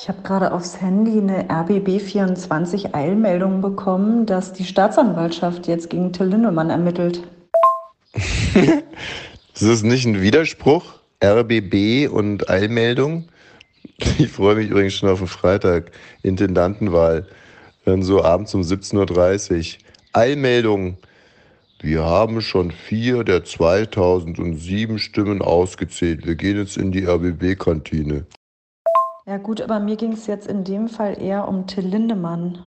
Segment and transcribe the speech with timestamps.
[0.00, 6.26] Ich habe gerade aufs Handy eine RBB24 Eilmeldung bekommen, dass die Staatsanwaltschaft jetzt gegen Till
[6.26, 7.26] Lindemann ermittelt.
[8.14, 10.84] das ist nicht ein Widerspruch?
[11.20, 13.28] RBB und Eilmeldung?
[14.18, 15.90] Ich freue mich übrigens schon auf den Freitag,
[16.22, 17.26] Intendantenwahl.
[17.84, 19.78] Dann so abends um 17.30 Uhr.
[20.12, 20.96] Eilmeldung.
[21.80, 26.24] Wir haben schon vier der 2007 Stimmen ausgezählt.
[26.24, 28.26] Wir gehen jetzt in die RBB-Kantine.
[29.28, 32.64] Ja gut, aber mir ging es jetzt in dem Fall eher um Till Lindemann.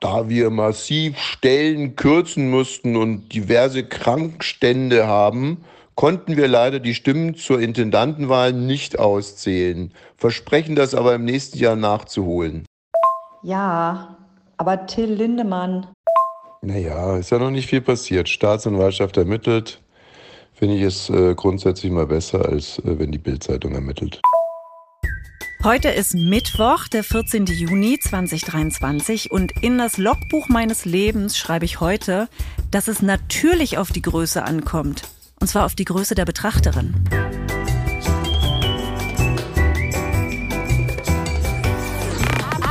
[0.00, 5.64] Da wir massiv Stellen kürzen mussten und diverse Krankstände haben,
[5.94, 11.76] konnten wir leider die Stimmen zur Intendantenwahl nicht auszählen, versprechen das aber im nächsten Jahr
[11.76, 12.66] nachzuholen.
[13.44, 14.16] Ja,
[14.56, 15.86] aber Till Lindemann.
[16.60, 18.28] Naja, ist ja noch nicht viel passiert.
[18.28, 19.80] Staatsanwaltschaft ermittelt.
[20.54, 24.20] Finde ich es äh, grundsätzlich mal besser, als äh, wenn die Bildzeitung ermittelt.
[25.62, 27.44] Heute ist Mittwoch, der 14.
[27.44, 32.30] Juni 2023 und in das Logbuch meines Lebens schreibe ich heute,
[32.70, 35.02] dass es natürlich auf die Größe ankommt.
[35.38, 36.94] Und zwar auf die Größe der Betrachterin.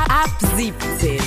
[0.10, 1.20] Ab 17.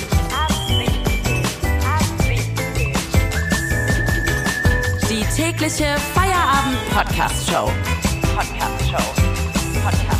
[5.09, 7.71] Die tägliche Feierabend-Podcast-Show.
[8.35, 8.97] Podcast-Show.
[9.81, 10.12] Podcast-Show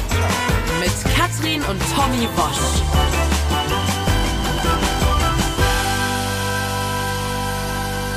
[0.83, 3.32] mit Katrin und Tommy Bosch.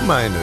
[0.06, 0.36] Meine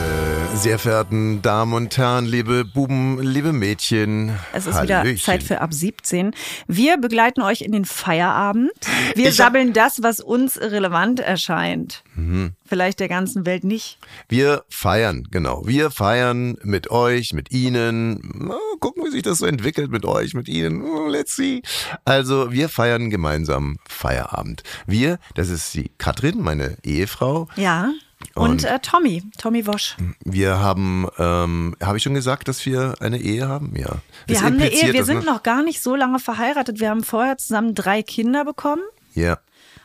[0.56, 4.38] sehr verehrten Damen und Herren, liebe Buben, liebe Mädchen.
[4.52, 5.06] Es ist Hallöchen.
[5.06, 6.32] wieder Zeit für ab 17.
[6.68, 8.72] Wir begleiten euch in den Feierabend.
[9.16, 12.04] Wir ich sammeln das, was uns relevant erscheint.
[12.16, 12.52] Mhm.
[12.66, 14.00] Vielleicht der ganzen Welt nicht.
[14.28, 15.66] Wir feiern, genau.
[15.66, 18.52] Wir feiern mit euch, mit Ihnen.
[18.80, 21.10] Gucken, wie sich das so entwickelt mit euch, mit Ihnen.
[21.10, 21.62] Let's see.
[22.06, 24.64] Also, wir feiern gemeinsam Feierabend.
[24.88, 27.48] Wir, das ist die Katrin, meine Ehefrau.
[27.56, 27.92] Ja.
[28.36, 29.96] Und, und äh, Tommy, Tommy Wosch.
[30.24, 33.76] Wir haben, ähm, habe ich schon gesagt, dass wir eine Ehe haben?
[33.76, 33.98] Ja.
[34.28, 36.80] Wir haben eine Ehe, wir sind noch gar nicht so lange verheiratet.
[36.80, 38.84] Wir haben vorher zusammen drei Kinder bekommen.
[39.14, 39.40] Ja.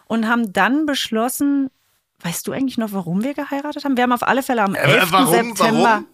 [0.07, 1.71] Und haben dann beschlossen,
[2.21, 3.97] weißt du eigentlich noch, warum wir geheiratet haben?
[3.97, 5.03] Wir haben auf alle Fälle am 11.
[5.03, 5.83] Äh, warum, September.
[5.83, 6.07] Warum?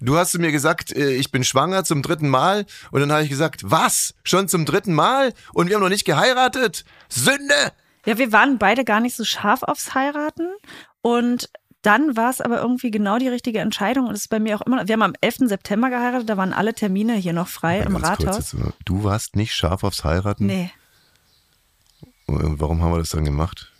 [0.00, 2.66] Du hast mir gesagt, äh, ich bin schwanger zum dritten Mal.
[2.90, 4.14] Und dann habe ich gesagt, was?
[4.22, 5.32] Schon zum dritten Mal?
[5.54, 6.84] Und wir haben noch nicht geheiratet?
[7.08, 7.72] Sünde!
[8.06, 10.48] Ja, wir waren beide gar nicht so scharf aufs Heiraten.
[11.02, 11.50] Und
[11.88, 14.66] dann war es aber irgendwie genau die richtige Entscheidung und es ist bei mir auch
[14.66, 15.48] immer, wir haben am 11.
[15.48, 18.50] September geheiratet, da waren alle Termine hier noch frei im Rathaus.
[18.50, 20.44] Kurz, du warst nicht scharf aufs Heiraten?
[20.44, 20.70] Nee.
[22.26, 23.72] Und warum haben wir das dann gemacht?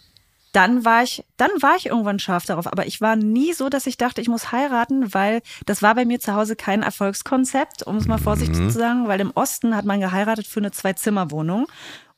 [0.53, 3.87] Dann war ich, dann war ich irgendwann scharf darauf, aber ich war nie so, dass
[3.87, 7.99] ich dachte, ich muss heiraten, weil das war bei mir zu Hause kein Erfolgskonzept, um
[7.99, 8.71] es mal vorsichtig mhm.
[8.71, 11.67] zu sagen, weil im Osten hat man geheiratet für eine Zwei-Zimmer-Wohnung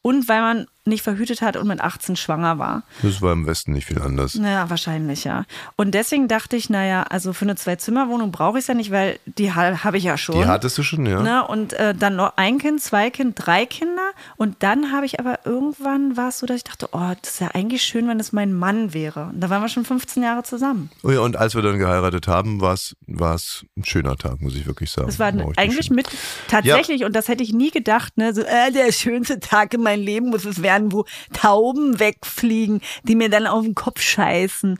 [0.02, 2.82] und weil man nicht verhütet hat und mit 18 schwanger war.
[3.02, 4.34] Das war im Westen nicht viel anders.
[4.34, 5.44] Naja, wahrscheinlich, ja.
[5.76, 9.18] Und deswegen dachte ich, naja, also für eine Zwei-Zimmer-Wohnung brauche ich es ja nicht, weil
[9.26, 10.36] die habe ich ja schon.
[10.36, 11.22] Die hattest du schon, ja.
[11.22, 11.46] Ne?
[11.46, 14.10] Und äh, dann noch ein Kind, zwei Kind, drei Kinder.
[14.36, 17.40] Und dann habe ich aber irgendwann war es so, dass ich dachte, oh, das ist
[17.40, 19.30] ja eigentlich schön, wenn es mein Mann wäre.
[19.32, 20.90] Und da waren wir schon 15 Jahre zusammen.
[21.02, 24.66] Oh ja, und als wir dann geheiratet haben, war es ein schöner Tag, muss ich
[24.66, 25.08] wirklich sagen.
[25.08, 26.08] Das war eigentlich mit,
[26.48, 27.06] tatsächlich, ja.
[27.06, 30.30] und das hätte ich nie gedacht, ne, so, äh, der schönste Tag in meinem Leben
[30.30, 34.78] muss es werden, wo Tauben wegfliegen, die mir dann auf den Kopf scheißen.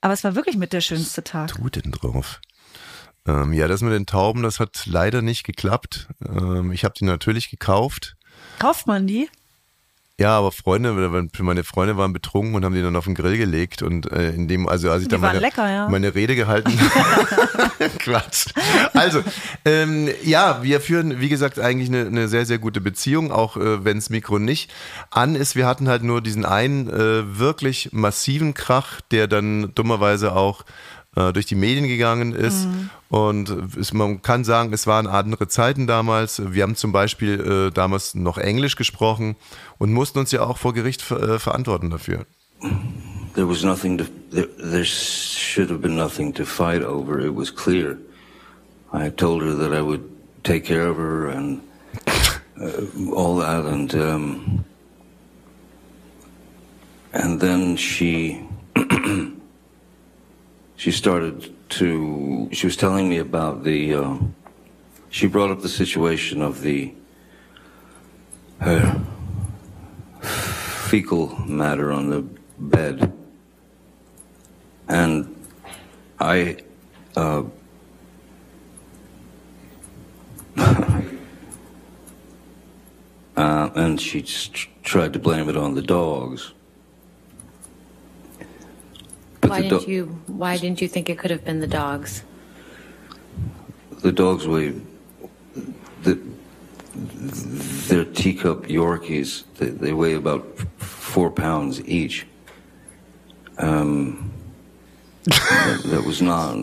[0.00, 1.54] Aber es war wirklich mit der schönste Tag.
[1.54, 2.40] Tut denn drauf?
[3.26, 6.08] Ähm, ja, das mit den Tauben, das hat leider nicht geklappt.
[6.26, 8.16] Ähm, ich habe die natürlich gekauft.
[8.58, 9.28] Kauft man die?
[10.22, 10.92] Ja, aber Freunde,
[11.40, 14.46] meine Freunde waren betrunken und haben die dann auf den Grill gelegt und äh, in
[14.46, 15.88] dem, also als ich dann meine, lecker, ja.
[15.88, 16.70] meine Rede gehalten,
[17.98, 18.46] Quatsch.
[18.94, 19.24] Also
[19.64, 23.84] ähm, ja, wir führen, wie gesagt, eigentlich eine, eine sehr sehr gute Beziehung, auch äh,
[23.84, 24.70] wenn das Mikro nicht
[25.10, 25.56] an ist.
[25.56, 30.62] Wir hatten halt nur diesen einen äh, wirklich massiven Krach, der dann dummerweise auch
[31.16, 32.66] äh, durch die Medien gegangen ist.
[32.66, 32.90] Mhm.
[33.08, 36.40] Und es, man kann sagen, es waren andere Zeiten damals.
[36.52, 39.36] Wir haben zum Beispiel äh, damals noch Englisch gesprochen
[39.78, 42.24] und mussten uns ja auch vor Gericht äh, verantworten dafür.
[43.34, 47.18] There was nothing to, there, there should have been nothing to fight over.
[47.18, 47.98] It was clear.
[48.92, 50.02] I told her that I would
[50.42, 51.60] take care of her and
[52.60, 54.64] uh, all that, and um,
[57.12, 58.46] and then she
[60.76, 64.16] she started to, she was telling me about the, uh,
[65.10, 66.94] she brought up the situation of the,
[68.60, 69.00] her
[70.22, 72.22] fecal matter on the
[72.58, 73.12] bed.
[74.88, 75.34] And
[76.20, 76.58] I,
[77.16, 77.44] uh,
[80.56, 81.02] uh,
[83.36, 86.52] and she tr- tried to blame it on the dogs.
[89.52, 90.04] But Why the didn't you?
[90.26, 92.22] Why didn't you think it could have been the dogs?
[94.02, 94.74] the dogs weigh
[96.02, 96.18] the
[97.88, 99.44] they're teacup Yorkies.
[99.58, 100.44] They, they weigh about
[100.78, 102.26] four pounds each.
[103.58, 104.30] Um,
[105.24, 106.56] that, that was not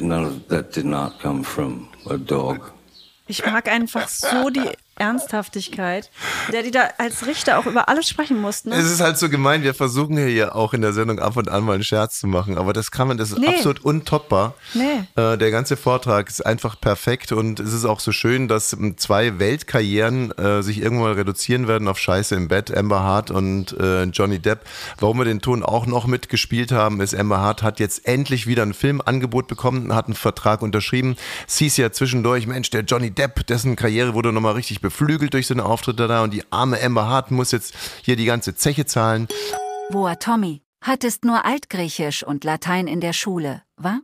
[0.00, 2.70] none of that did not come from a dog.
[3.26, 6.10] Ich mag einfach so die Ernsthaftigkeit,
[6.52, 8.72] der die da als Richter auch über alles sprechen mussten.
[8.72, 8.92] Es Ne?
[8.92, 11.64] ist halt so gemein, wir versuchen hier ja auch in der Sendung ab und an
[11.64, 13.48] mal einen Scherz zu machen, aber das kann man, das ist Nee.
[13.48, 14.54] absolut untoppbar.
[14.74, 15.04] Nee.
[15.16, 18.96] Äh, der ganze Vortrag ist einfach perfekt und es ist auch so schön, dass ähm,
[18.98, 24.04] zwei Weltkarrieren äh, sich irgendwann reduzieren werden auf Scheiße im Bett, Amber Hart und äh,
[24.04, 24.60] Johnny Depp.
[24.98, 28.62] Warum wir den Ton auch noch mitgespielt haben, ist Amber Hart hat jetzt endlich wieder
[28.64, 31.16] ein Filmangebot bekommen, hat einen Vertrag unterschrieben.
[31.46, 35.46] Es hieß ja zwischendurch, Mensch, der Johnny Depp, dessen Karriere wurde nochmal richtig beflügelt durch
[35.46, 38.86] so eine Auftritte da und die arme Amber Hart muss jetzt hier die ganze Zeche
[38.86, 39.28] zahlen.
[39.90, 44.00] Woa Tommy, hattest nur Altgriechisch und Latein in der Schule, wa?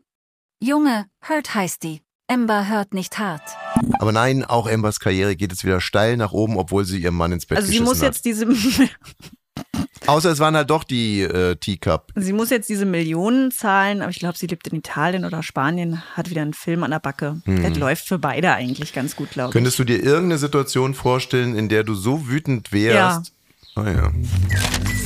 [0.62, 2.02] Junge, Hurt heißt die.
[2.26, 3.42] Ember hört nicht hart.
[3.98, 7.32] Aber nein, auch Ambers Karriere geht jetzt wieder steil nach oben, obwohl sie ihren Mann
[7.32, 8.04] ins Bett Also sie muss hat.
[8.14, 8.46] jetzt diese
[10.06, 12.12] Außer es waren halt doch die äh, Teacup.
[12.14, 16.02] sie muss jetzt diese Millionen zahlen, aber ich glaube, sie lebt in Italien oder Spanien,
[16.14, 17.40] hat wieder einen Film an der Backe.
[17.46, 19.52] Das läuft für beide eigentlich ganz gut, glaube ich.
[19.52, 23.32] Könntest du dir irgendeine Situation vorstellen, in der du so wütend wärst?
[23.76, 24.12] Ah ja.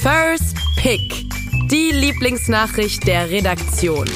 [0.03, 1.48] First Pick.
[1.71, 4.09] Die Lieblingsnachricht der Redaktion.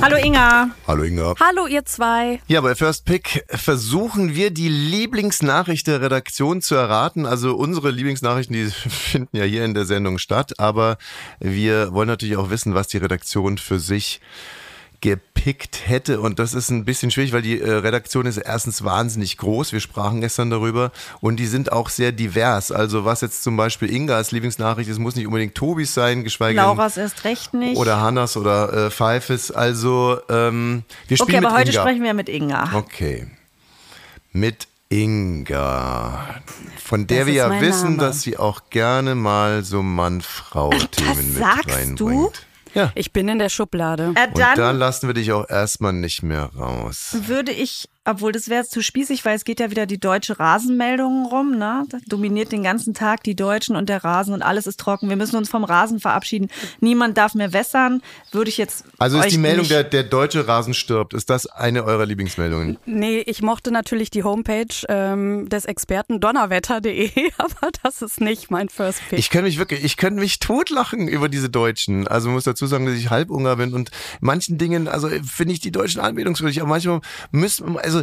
[0.00, 0.70] Hallo Inga.
[0.86, 1.34] Hallo Inga.
[1.40, 2.40] Hallo ihr zwei.
[2.46, 7.26] Ja, bei First Pick versuchen wir die Lieblingsnachricht der Redaktion zu erraten.
[7.26, 10.96] Also unsere Lieblingsnachrichten, die finden ja hier in der Sendung statt, aber
[11.40, 14.20] wir wollen natürlich auch wissen, was die Redaktion für sich
[15.04, 19.36] gepickt hätte und das ist ein bisschen schwierig, weil die äh, Redaktion ist erstens wahnsinnig
[19.36, 23.54] groß, wir sprachen gestern darüber und die sind auch sehr divers, also was jetzt zum
[23.54, 27.76] Beispiel Ingas Lieblingsnachricht ist, muss nicht unbedingt Tobis sein, geschweige denn Lauras erst recht nicht.
[27.76, 31.80] oder Hannas oder äh, Pfeifes, also ähm, wir okay, spielen aber mit heute Inga.
[31.82, 32.70] sprechen wir mit Inga.
[32.72, 33.26] Okay.
[34.32, 36.40] Mit Inga.
[36.82, 38.08] Von der Das wir ja wissen, Name.
[38.08, 41.98] dass sie auch gerne mal so Mann-Frau-Themen mit sagst reinbringt.
[41.98, 42.53] du?
[42.74, 42.92] Ja.
[42.94, 44.12] Ich bin in der Schublade.
[44.14, 47.16] Äh, Und dann da lassen wir dich auch erstmal nicht mehr raus.
[47.26, 50.38] würde ich, obwohl das wäre jetzt zu spießig, weil es geht ja wieder die deutsche
[50.38, 51.84] Rasenmeldung rum, ne?
[51.88, 55.08] Das dominiert den ganzen Tag die Deutschen und der Rasen und alles ist trocken.
[55.08, 56.50] Wir müssen uns vom Rasen verabschieden.
[56.80, 58.02] Niemand darf mehr wässern.
[58.32, 58.84] Würde ich jetzt.
[58.98, 62.78] Also ist die Meldung, der, der deutsche Rasen stirbt, ist das eine eurer Lieblingsmeldungen?
[62.84, 68.68] Nee, ich mochte natürlich die Homepage ähm, des Experten donnerwetter.de, aber das ist nicht mein
[68.68, 69.18] First Pick.
[69.18, 72.06] Ich kann mich wirklich, ich könnte mich totlachen über diese Deutschen.
[72.06, 73.90] Also muss dazu sagen, dass ich Halbunger bin und
[74.20, 77.93] manchen Dingen, also finde ich die Deutschen anbetungswürdig, aber manchmal müssen, also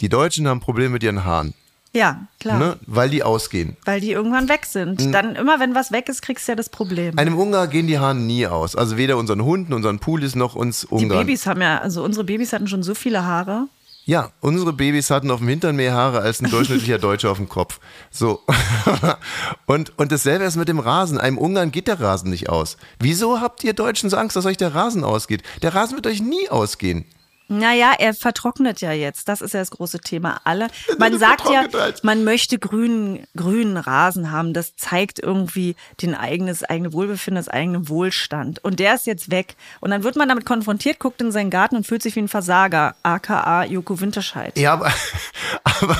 [0.00, 1.54] die Deutschen haben Probleme mit ihren Haaren,
[1.92, 2.58] Ja, klar.
[2.58, 2.76] ne?
[2.86, 3.76] weil die ausgehen.
[3.84, 5.14] Weil die irgendwann weg sind.
[5.14, 7.18] Dann immer, wenn was weg ist, kriegst du ja das Problem.
[7.18, 8.76] Einem Ungar gehen die Haare nie aus.
[8.76, 11.20] Also weder unseren Hunden, unseren Pulis noch uns Die Ungarn.
[11.26, 13.68] Babys haben ja, also unsere Babys hatten schon so viele Haare.
[14.04, 17.48] Ja, unsere Babys hatten auf dem Hintern mehr Haare als ein durchschnittlicher Deutscher auf dem
[17.48, 17.80] Kopf.
[18.12, 18.40] So.
[19.66, 21.18] und, und dasselbe ist mit dem Rasen.
[21.18, 22.76] Einem Ungarn geht der Rasen nicht aus.
[23.00, 25.42] Wieso habt ihr Deutschen so Angst, dass euch der Rasen ausgeht?
[25.62, 27.04] Der Rasen wird euch nie ausgehen.
[27.48, 29.28] Naja, er vertrocknet ja jetzt.
[29.28, 30.40] Das ist ja das große Thema.
[30.44, 30.68] Alle.
[30.98, 31.66] Man sagt ja,
[32.02, 34.52] man möchte grünen, grünen Rasen haben.
[34.52, 38.62] Das zeigt irgendwie den eigenes, eigene Wohlbefinden, das eigene Wohlstand.
[38.64, 39.54] Und der ist jetzt weg.
[39.80, 42.28] Und dann wird man damit konfrontiert, guckt in seinen Garten und fühlt sich wie ein
[42.28, 42.96] Versager.
[43.02, 44.58] AKA Joko Winterscheid.
[44.58, 44.92] Ja, aber.
[45.64, 45.98] aber,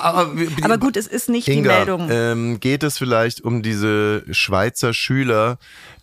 [0.00, 0.32] aber,
[0.62, 2.08] Aber gut, es ist nicht die Inga, Meldung.
[2.10, 5.58] Ähm, geht es vielleicht um diese Schweizer Schüler,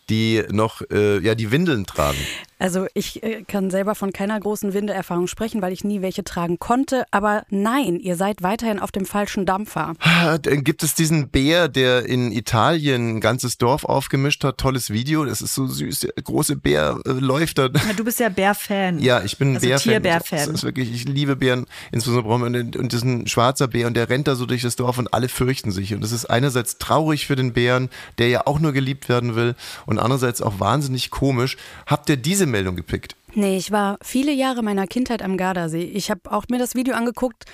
[0.10, 2.18] die noch äh, ja die Windeln tragen?
[2.64, 6.60] Also ich äh, kann selber von keiner großen Windeerfahrung sprechen, weil ich nie welche tragen
[6.60, 7.04] konnte.
[7.12, 9.96] Aber nein, ihr seid weiterhin auf dem falschen Dampfer.
[10.42, 14.60] Dann gibt es diesen Bär, der in Italien ein ganzes Dorf aufgemischt hat.
[14.60, 16.00] Tolles Video, das ist so süß.
[16.00, 17.66] Der große Bär äh, läuft da.
[17.66, 19.00] Ja, du bist ja Bär-Fan.
[19.00, 19.92] Ja, ich bin ein also Bärfan.
[19.92, 20.40] Tierbär-Fan.
[20.40, 23.68] Das ist wirklich, ich liebe Bären, insbesondere brauchen wir und, und das ist ein schwarzer
[23.68, 25.94] Bär und der rennt da so durch das Dorf und alle fürchten sich.
[25.94, 27.90] Und das ist einerseits traurig für den Bären,
[28.20, 29.56] der ja auch nur geliebt werden will,
[29.86, 31.58] und andererseits auch wahnsinnig komisch.
[31.88, 33.16] Habt ihr diese Meldung gepickt?
[33.34, 35.84] Nee, ich war viele Jahre meiner Kindheit am Gardasee.
[35.84, 37.46] Ich habe auch mir das Video angeguckt,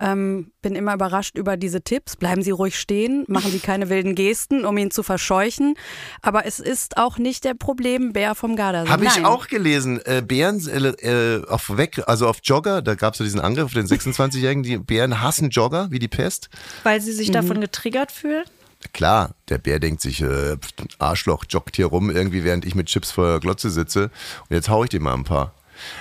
[0.00, 2.16] ähm, bin immer überrascht über diese Tipps.
[2.16, 5.74] Bleiben Sie ruhig stehen, machen Sie keine wilden Gesten, um ihn zu verscheuchen.
[6.22, 8.90] Aber es ist auch nicht der Problembär vom Gardasee.
[8.90, 9.26] Habe ich Nein.
[9.26, 10.00] auch gelesen.
[10.04, 13.66] Äh, Bären äh, äh, auf weg, also auf Jogger, da gab es ja diesen Angriff
[13.66, 16.48] auf den 26-Jährigen, die Bären hassen Jogger wie die Pest.
[16.84, 18.44] Weil sie sich davon getriggert fühlen.
[18.92, 20.56] Klar, der Bär denkt sich, äh,
[20.98, 24.04] Arschloch joggt hier rum irgendwie, während ich mit Chips vor der Glotze sitze.
[24.48, 25.52] Und jetzt hau ich dir mal ein paar.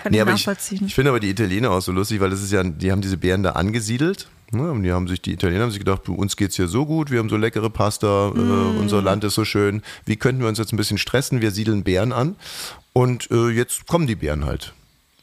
[0.04, 2.52] Kann ich aber ich, ich finde aber die Italiener auch so lustig, weil das ist
[2.52, 4.28] ja, die haben diese Bären da angesiedelt.
[4.52, 7.12] Ne, und die haben sich, die Italiener haben sich gedacht, uns geht's hier so gut,
[7.12, 9.82] wir haben so leckere Pasta, äh, unser Land ist so schön.
[10.06, 11.42] Wie könnten wir uns jetzt ein bisschen stressen?
[11.42, 12.38] Wir siedeln Bären an.
[12.94, 14.74] Und äh, jetzt kommen die Bären halt.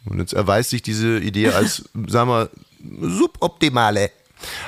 [0.04, 2.50] Und jetzt erweist sich diese Idee als, sagen wir,
[3.00, 4.10] suboptimale.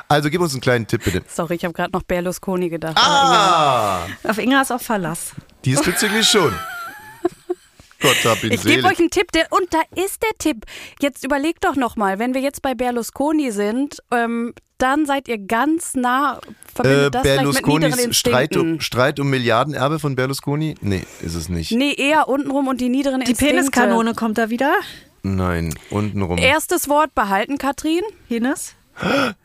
[0.08, 1.22] Also gib uns einen kleinen Tipp bitte.
[1.28, 2.96] Sorry, ich habe gerade noch Berlusconi gedacht.
[2.98, 4.06] Ah!
[4.24, 5.32] Auf Inga ist auch Verlass.
[5.64, 6.52] Diesbezüglich schon.
[8.00, 10.64] Gott hab ihn Ich gebe euch einen Tipp, der, und da ist der Tipp.
[11.00, 15.94] Jetzt überlegt doch nochmal, wenn wir jetzt bei Berlusconi sind, ähm, dann seid ihr ganz
[15.94, 16.38] nah,
[16.74, 20.74] verbindet Äh, das Berlusconis Streit um, Streit um Milliardenerbe von Berlusconi?
[20.82, 21.72] Nee, ist es nicht.
[21.72, 23.56] Nee, eher untenrum und die niederen Die Instinkte.
[23.56, 24.74] Peniskanone kommt da wieder.
[25.22, 26.38] Nein, untenrum.
[26.38, 28.02] Erstes Wort behalten, Katrin.
[28.28, 28.74] Penis.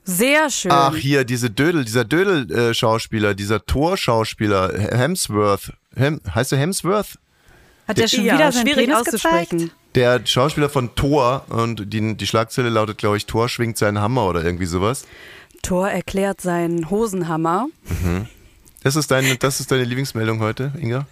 [0.03, 0.72] Sehr schön.
[0.72, 5.74] Ach, hier, diese Dödel, dieser Dödel-Schauspieler, dieser Torschauspieler, Hemsworth.
[5.96, 7.17] Hem, heißt der Hemsworth?
[7.88, 9.58] Hat der schon ja, wieder seinen schwierig Penis auszusprechen.
[9.60, 9.75] gezeigt?
[9.96, 14.25] Der Schauspieler von Thor und die, die Schlagzeile lautet, glaube ich, Thor schwingt seinen Hammer
[14.27, 15.05] oder irgendwie sowas.
[15.62, 17.67] Thor erklärt seinen Hosenhammer.
[18.84, 21.06] Das ist deine, das ist deine Lieblingsmeldung heute, Inga?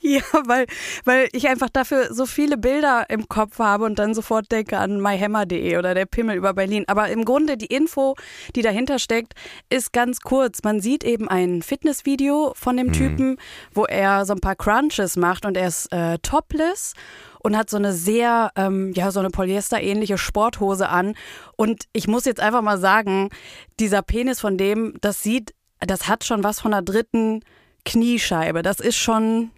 [0.00, 0.66] Ja, weil,
[1.04, 5.00] weil ich einfach dafür so viele Bilder im Kopf habe und dann sofort denke an
[5.00, 6.84] myhammer.de oder der Pimmel über Berlin.
[6.88, 8.16] Aber im Grunde die Info,
[8.56, 9.34] die dahinter steckt,
[9.70, 10.64] ist ganz kurz.
[10.64, 13.36] Man sieht eben ein Fitnessvideo von dem Typen,
[13.72, 16.94] wo er so ein paar Crunches macht und er ist äh, topless
[17.38, 21.14] und hat so eine sehr, ähm, ja, so eine Polyester-ähnliche Sporthose an.
[21.56, 23.30] Und ich muss jetzt einfach mal sagen,
[23.78, 25.54] dieser Penis von dem, das sieht,
[25.86, 27.40] das hat schon was von einer dritten
[27.84, 28.62] Kniescheibe.
[28.62, 29.50] Das ist schon,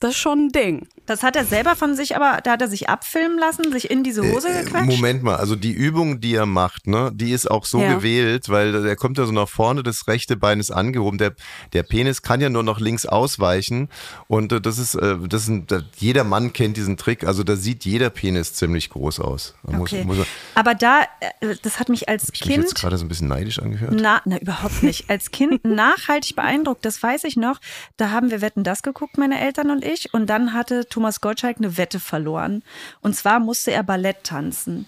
[0.00, 0.88] das ist schon ein Ding.
[1.08, 4.04] Das hat er selber von sich, aber da hat er sich abfilmen lassen, sich in
[4.04, 4.86] diese Hose Äh, gequetscht.
[4.86, 7.94] Moment mal, also die Übung, die er macht, ne, die ist auch so Ja.
[7.96, 11.18] gewählt, weil der kommt ja so nach vorne, das rechte Bein ist angehoben.
[11.18, 11.32] Der,
[11.72, 13.88] der Penis kann ja nur noch links ausweichen.
[14.26, 17.24] Und äh, das ist, äh, das ist ein, da, jeder Mann kennt diesen Trick.
[17.24, 19.54] Also da sieht jeder Penis ziemlich groß aus.
[19.64, 20.04] Okay.
[20.04, 21.02] Muss, muss, aber da,
[21.40, 23.58] äh, das hat mich als hab ich mich jetzt Kind gerade so ein bisschen neidisch
[23.58, 23.94] angehört?
[23.98, 25.08] Na, na, überhaupt nicht.
[25.08, 27.60] Als Kind nachhaltig beeindruckt, das weiß ich noch.
[27.96, 30.12] Da haben wir Wetten das geguckt, meine Eltern und ich.
[30.12, 32.64] Und dann hatte Thomas Gottschalk eine Wette verloren.
[33.02, 34.86] Und zwar musste er Ballett tanzen.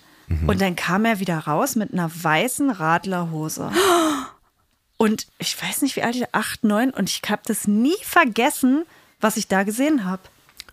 [0.48, 3.70] Und dann kam er wieder raus mit einer weißen Radlerhose.
[4.96, 6.90] Und ich weiß nicht, wie alt ich acht, neun.
[6.90, 8.82] Und ich habe das nie vergessen,
[9.20, 10.22] was ich da gesehen habe.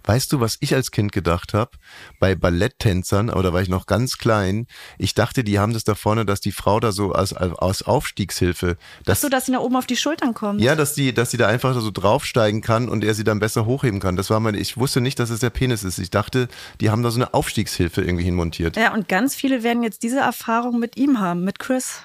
[0.07, 1.71] Weißt du, was ich als Kind gedacht habe?
[2.19, 4.65] Bei Balletttänzern, aber da war ich noch ganz klein,
[4.97, 8.77] ich dachte, die haben das da vorne, dass die Frau da so als, als Aufstiegshilfe,
[9.03, 10.61] dass, So, dass sie nach oben auf die Schultern kommt.
[10.61, 13.65] ja, dass die, dass die da einfach so draufsteigen kann und er sie dann besser
[13.65, 14.15] hochheben kann.
[14.15, 15.99] Das war meine, ich wusste nicht, dass es der Penis ist.
[15.99, 16.47] Ich dachte,
[16.79, 18.77] die haben da so eine Aufstiegshilfe irgendwie hinmontiert.
[18.77, 21.99] Ja, und ganz viele werden jetzt diese Erfahrung mit ihm haben, mit Chris.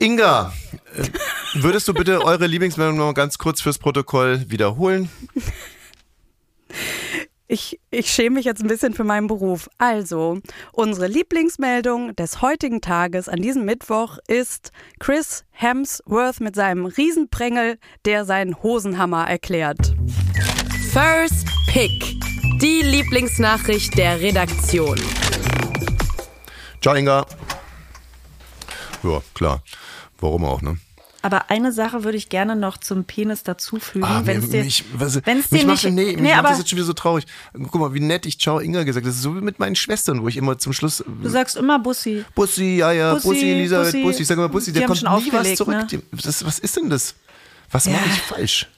[0.00, 0.52] Inga,
[0.96, 1.04] äh,
[1.54, 5.10] würdest du bitte eure Lieblingsmeldung noch mal ganz kurz fürs Protokoll wiederholen?
[7.46, 9.68] Ich, ich schäme mich jetzt ein bisschen für meinen Beruf.
[9.76, 10.38] Also,
[10.72, 18.24] unsere Lieblingsmeldung des heutigen Tages an diesem Mittwoch ist Chris Hemsworth mit seinem Riesenprängel, der
[18.24, 19.94] seinen Hosenhammer erklärt.
[20.92, 22.16] First Pick.
[22.62, 24.98] Die Lieblingsnachricht der Redaktion.
[26.80, 27.26] Ciao, Inga.
[29.02, 29.62] Ja, klar.
[30.18, 30.78] Warum auch, ne?
[31.24, 34.04] Aber eine Sache würde ich gerne noch zum Penis dazufügen.
[34.04, 36.38] Ah, wenn es dir, mich, was, wenn's mich dir macht, nicht, nee, mich nee, macht
[36.38, 37.24] aber das jetzt schon wieder so traurig.
[37.54, 39.08] Guck mal, wie nett ich Ciao Inga gesagt habe.
[39.08, 41.78] Das ist so wie mit meinen Schwestern, wo ich immer zum Schluss du sagst immer
[41.78, 42.26] Bussi.
[42.34, 44.02] Bussi, ja, ja, Bussi, Bussi, Elisabeth, Bussi.
[44.02, 44.22] Bussi.
[44.22, 45.74] Ich sage immer Bussi, der kommt nie was zurück.
[45.90, 46.02] ne?
[46.22, 47.14] Das, was ist denn das?
[47.70, 47.92] Was Ja.
[47.92, 48.68] mache ich falsch?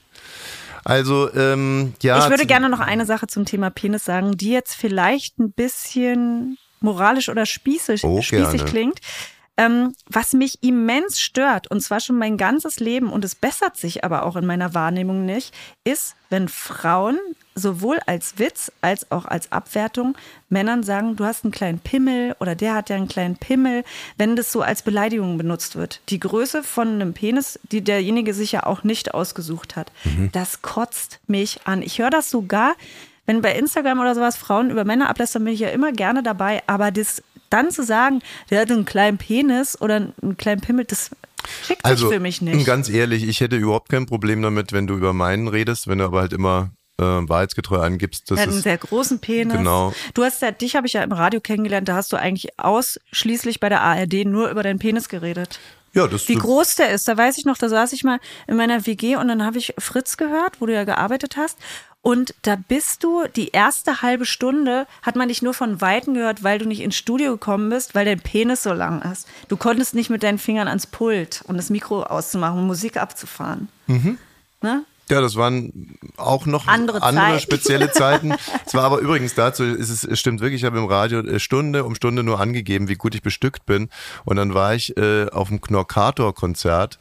[0.85, 2.23] Also, ähm, ja.
[2.23, 6.57] ich würde gerne noch eine Sache zum Thema Penis sagen, die jetzt vielleicht ein bisschen
[6.79, 8.99] moralisch oder spießig, Oh, spießig klingt.
[9.57, 14.03] Ähm, was mich immens stört, und zwar schon mein ganzes Leben, und es bessert sich
[14.03, 17.17] aber auch in meiner Wahrnehmung nicht, ist, wenn Frauen
[17.55, 20.15] sowohl als Witz als auch als Abwertung
[20.49, 23.83] Männern sagen, du hast einen kleinen Pimmel oder der hat ja einen kleinen Pimmel,
[24.17, 26.01] wenn das so als Beleidigung benutzt wird.
[26.09, 29.91] Die Größe von einem Penis, die derjenige sich ja auch nicht ausgesucht hat,
[30.31, 31.81] das kotzt mich an.
[31.81, 32.75] Ich höre das sogar,
[33.25, 36.63] wenn bei Instagram oder sowas Frauen über Männer ablästern, bin ich ja immer gerne dabei,
[36.65, 41.11] aber das dann zu sagen, der hat einen kleinen Penis oder einen kleinen Pimmel, das
[41.65, 42.65] schickt Also, sich für mich nicht.
[42.65, 46.05] ganz ehrlich, ich hätte überhaupt kein Problem damit, wenn du über meinen redest, wenn du
[46.05, 48.31] aber halt immer äh, wahrheitsgetreu angibst.
[48.31, 49.55] Das Er hat einen sehr großen Penis.
[49.57, 49.93] Genau.
[50.13, 53.59] Du hast ja, dich habe ich ja im Radio kennengelernt, da hast du eigentlich ausschließlich
[53.59, 55.59] bei der ARD nur über deinen Penis geredet.
[55.93, 58.55] ja, das Wie groß der ist, da weiß ich noch, da saß ich mal in
[58.57, 61.57] meiner WG und dann habe ich Fritz gehört, wo du ja gearbeitet hast.
[62.01, 66.43] Und da bist du, die erste halbe Stunde hat man dich nur von Weitem gehört,
[66.43, 69.27] weil du nicht ins Studio gekommen bist, weil dein Penis so lang ist.
[69.49, 73.67] Du konntest nicht mit deinen Fingern ans Pult und das Mikro auszumachen und Musik abzufahren.
[73.87, 74.17] Mhm.
[74.61, 74.85] Ne?
[75.09, 77.39] Ja, das waren auch noch Andere andere, Zeiten.
[77.39, 78.33] spezielle Zeiten.
[78.65, 81.39] es war aber übrigens dazu, ist es, es stimmt wirklich, ich habe im Radio äh,
[81.39, 83.89] Stunde um Stunde nur angegeben, wie gut ich bestückt bin.
[84.25, 86.99] Und dann war ich äh, auf dem Knorkator-Konzert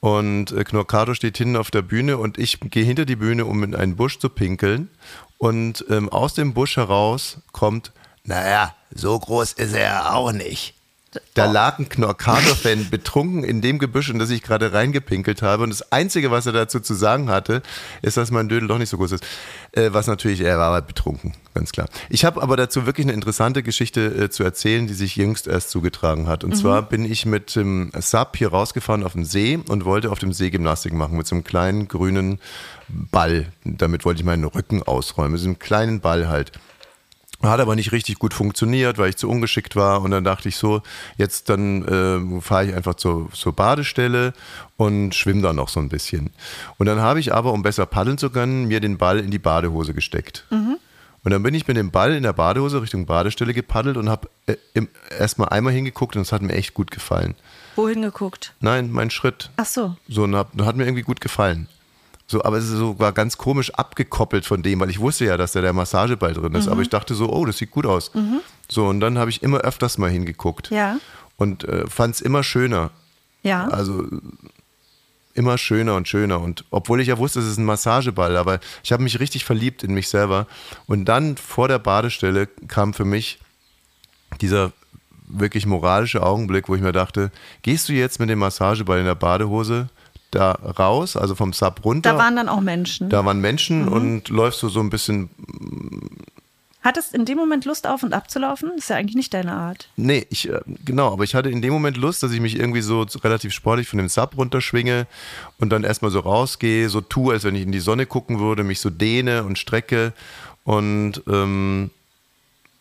[0.00, 3.64] und äh, Knorkator steht hinten auf der Bühne und ich gehe hinter die Bühne, um
[3.64, 4.90] in einen Busch zu pinkeln.
[5.38, 7.92] Und ähm, aus dem Busch heraus kommt,
[8.24, 10.74] naja, so groß ist er ja auch nicht.
[11.34, 15.62] Da lag ein Knorkator-Fan betrunken in dem Gebüsch, in das ich gerade reingepinkelt habe.
[15.62, 17.62] Und das Einzige, was er dazu zu sagen hatte,
[18.02, 19.26] ist, dass mein Dödel doch nicht so groß ist.
[19.72, 21.88] Äh, was natürlich, er war betrunken, ganz klar.
[22.08, 25.70] Ich habe aber dazu wirklich eine interessante Geschichte äh, zu erzählen, die sich jüngst erst
[25.70, 26.44] zugetragen hat.
[26.44, 30.18] Und zwar bin ich mit dem Sub hier rausgefahren auf den See und wollte auf
[30.18, 32.40] dem See Gymnastik machen mit so einem kleinen grünen
[32.88, 33.46] Ball.
[33.64, 35.32] Damit wollte ich meinen Rücken ausräumen.
[35.32, 36.52] Mit so einem kleinen Ball halt.
[37.40, 40.02] Hat aber nicht richtig gut funktioniert, weil ich zu ungeschickt war.
[40.02, 40.82] Und dann dachte ich so,
[41.18, 41.84] jetzt dann
[42.36, 44.32] äh, fahre ich einfach zur, zur Badestelle
[44.76, 46.30] und schwimme da noch so ein bisschen.
[46.78, 49.38] Und dann habe ich aber, um besser paddeln zu können, mir den Ball in die
[49.38, 50.46] Badehose gesteckt.
[50.50, 54.28] Und dann bin ich mit dem Ball in der Badehose Richtung Badestelle gepaddelt und habe
[54.46, 57.34] äh, im- erst mal einmal hingeguckt und es hat mir echt gut gefallen.
[57.76, 58.54] Wohin geguckt?
[58.60, 59.50] Nein, mein Schritt.
[59.56, 59.96] Ach so.
[60.08, 61.68] So, und hab, hat mir irgendwie gut gefallen.
[62.30, 65.38] So, aber es ist so, war ganz komisch abgekoppelt von dem, weil ich wusste ja,
[65.38, 66.68] dass da der Massageball drin ist.
[66.68, 68.10] Aber ich dachte so, oh, das sieht gut aus.
[68.68, 70.70] So, und dann habe ich immer öfters mal hingeguckt.
[70.70, 70.98] Ja.
[71.38, 72.90] Und äh, fand es immer schöner.
[73.42, 73.68] Ja.
[73.68, 74.04] Also
[75.32, 76.40] immer schöner und schöner.
[76.40, 79.82] Und obwohl ich ja wusste, es ist ein Massageball, aber ich habe mich richtig verliebt
[79.82, 80.46] in mich selber.
[80.86, 83.38] Und dann vor der Badestelle kam für mich
[84.42, 84.72] dieser
[85.28, 87.30] wirklich moralische Augenblick, wo ich mir dachte,
[87.62, 89.88] gehst du jetzt mit dem Massageball in der Badehose
[90.30, 92.12] da raus, also vom Sub runter?
[92.12, 93.08] Da waren dann auch Menschen.
[93.08, 95.30] da waren Menschen und läufst du so ein bisschen
[96.88, 98.70] Hattest in dem Moment Lust auf und abzulaufen?
[98.78, 99.90] Ist ja eigentlich nicht deine Art.
[99.96, 102.82] Nee, ich, äh, genau, aber ich hatte in dem Moment Lust, dass ich mich irgendwie
[102.82, 105.06] so relativ sportlich von dem Sub runterschwinge
[105.58, 108.62] und dann erstmal so rausgehe, so tue, als wenn ich in die Sonne gucken würde,
[108.62, 110.12] mich so dehne und strecke
[110.64, 111.90] und ähm,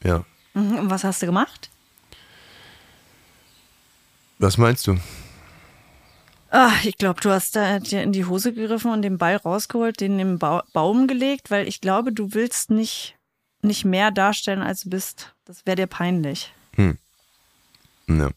[0.04, 0.24] ja.
[0.54, 0.78] Mhm.
[0.78, 1.70] Und was hast du gemacht?
[4.38, 4.98] Was meinst du?
[6.50, 10.00] Ah, ich glaube, du hast da dir in die Hose gegriffen und den Ball rausgeholt,
[10.00, 13.18] den im ba Baum gelegt, weil ich glaube, du willst nicht,
[13.62, 15.36] nicht mehr darstellen, als du bist.
[15.46, 16.54] Das wäre dir peinlich.
[18.08, 18.32] Ja.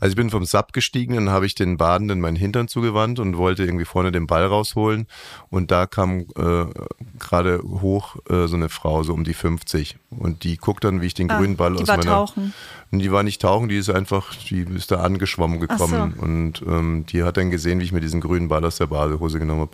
[0.00, 3.36] Also ich bin vom Sub gestiegen, dann habe ich den Badenden meinen Hintern zugewandt und
[3.36, 5.06] wollte irgendwie vorne den Ball rausholen.
[5.50, 6.66] Und da kam äh,
[7.18, 9.96] gerade hoch äh, so eine Frau, so um die 50.
[10.10, 12.10] Und die guckt dann, wie ich den Ah, grünen Ball die aus war meiner.
[12.10, 12.52] tauchen.
[12.90, 16.14] Und die war nicht tauchen, die ist einfach, die ist da angeschwommen gekommen.
[16.16, 18.86] Ach Und ähm, die hat dann gesehen, wie ich mir diesen grünen Ball aus der
[18.86, 19.70] Badehose genommen habe.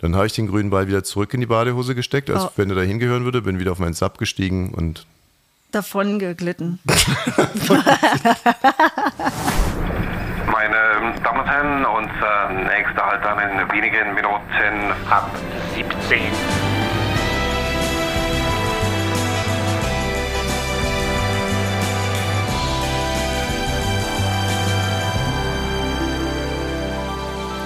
[0.00, 2.50] Dann habe ich den grünen Ball wieder zurück in die Badehose gesteckt, als Oh.
[2.56, 5.06] wenn er da hingehören würde, bin wieder auf meinen Sub gestiegen und
[5.76, 6.78] Davon geglitten.
[10.50, 15.30] Meine Damen und Herren, unser nächster Halt dann in wenigen Minuten ab
[15.74, 16.75] 17.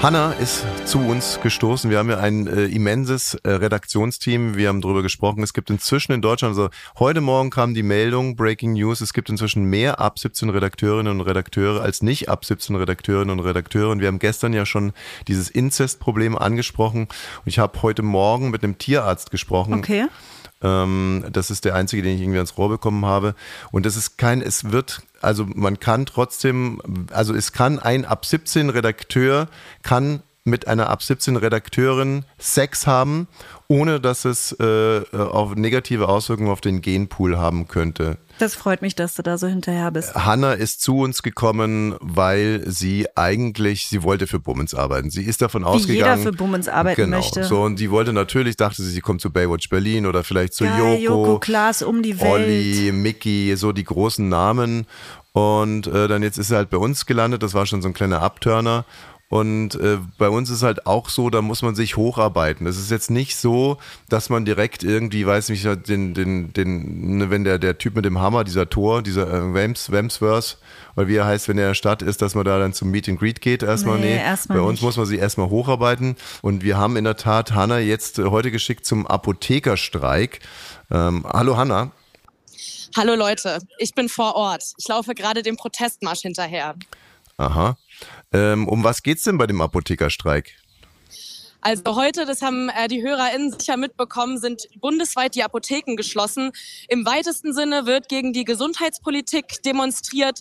[0.02, 1.90] Hanna ist zu uns gestoßen.
[1.90, 4.56] Wir haben ja ein äh, immenses äh, Redaktionsteam.
[4.56, 5.42] Wir haben darüber gesprochen.
[5.42, 9.28] Es gibt inzwischen in Deutschland, also heute Morgen kam die Meldung, Breaking News, es gibt
[9.28, 13.90] inzwischen mehr ab 17 Redakteurinnen und Redakteure als nicht ab 17 Redakteurinnen und Redakteure.
[13.90, 14.94] Und wir haben gestern ja schon
[15.28, 17.02] dieses Inzestproblem angesprochen.
[17.02, 19.74] Und ich habe heute Morgen mit einem Tierarzt gesprochen.
[19.74, 20.06] Okay.
[20.62, 23.35] Ähm, das ist der einzige, den ich irgendwie ans Rohr bekommen habe.
[23.70, 28.27] Und das ist kein, es wird, also man kann trotzdem, also es kann ein ab
[28.27, 29.49] 17 Redakteur,
[29.83, 33.29] kann mit einer ab 17 Redakteurin Sex haben,
[33.68, 38.16] ohne dass es äh, auf negative Auswirkungen auf den Genpool haben könnte.
[38.38, 40.14] Das freut mich, dass du da so hinterher bist.
[40.14, 45.11] Hanna ist zu uns gekommen, weil sie eigentlich, sie wollte für Bummens arbeiten.
[45.11, 46.20] Sie ist davon Wie ausgegangen.
[46.20, 47.44] jeder für Bummens arbeiten genau, möchte.
[47.44, 50.64] So, und sie wollte natürlich, dachte sie, sie kommt zu Baywatch Berlin oder vielleicht zu
[50.64, 51.26] Geil, Joko.
[51.26, 52.31] Joko Klaas um die Welt.
[52.31, 54.87] Olli, Mickey, so die großen Namen.
[55.33, 57.94] Und äh, dann jetzt ist sie halt bei uns gelandet, das war schon so ein
[57.94, 58.85] kleiner Abturner.
[59.31, 62.66] Und äh, bei uns ist halt auch so, da muss man sich hocharbeiten.
[62.66, 67.31] Es ist jetzt nicht so, dass man direkt irgendwie, weiß nicht, den, den, den, ne,
[67.31, 70.59] wenn der, der Typ mit dem Hammer, dieser Tor, dieser äh, Wams, Wamsworth,
[70.97, 72.90] oder wie er heißt, wenn er in der Stadt ist, dass man da dann zum
[72.90, 73.62] Meet and Greet geht.
[73.62, 74.19] Erstmal, Nee, nee.
[74.19, 74.83] erstmal bei uns nicht.
[74.83, 76.16] muss man sich erstmal hocharbeiten.
[76.43, 80.40] Und wir haben in der Tat Hanna jetzt äh, heute geschickt zum Apothekerstreik.
[80.90, 81.93] Ähm, hallo Hanna.
[82.97, 84.64] Hallo Leute, ich bin vor Ort.
[84.77, 86.75] Ich laufe gerade dem Protestmarsch hinterher.
[87.40, 87.79] Aha.
[88.33, 90.57] Ähm, um was geht's denn bei dem Apothekerstreik?
[91.62, 96.53] Also heute, das haben äh, die HörerInnen sicher mitbekommen, sind bundesweit die Apotheken geschlossen.
[96.88, 100.40] Im weitesten Sinne wird gegen die Gesundheitspolitik demonstriert.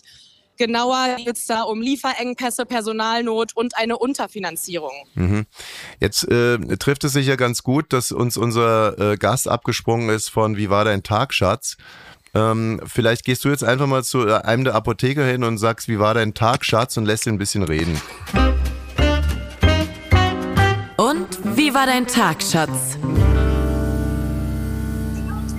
[0.58, 4.92] genauer geht es da um Lieferengpässe, Personalnot und eine Unterfinanzierung.
[5.14, 5.46] Mhm.
[6.00, 10.28] Jetzt äh, trifft es sich ja ganz gut, dass uns unser äh, Gast abgesprungen ist
[10.28, 11.78] von Wie war dein Tag, Schatz?
[12.32, 15.88] Ähm, vielleicht gehst du jetzt einfach mal zu äh, einem der Apotheker hin und sagst,
[15.88, 18.00] wie war dein Tag, Schatz, und lässt ihn ein bisschen reden.
[20.96, 22.98] Und wie war dein Tag, Schatz?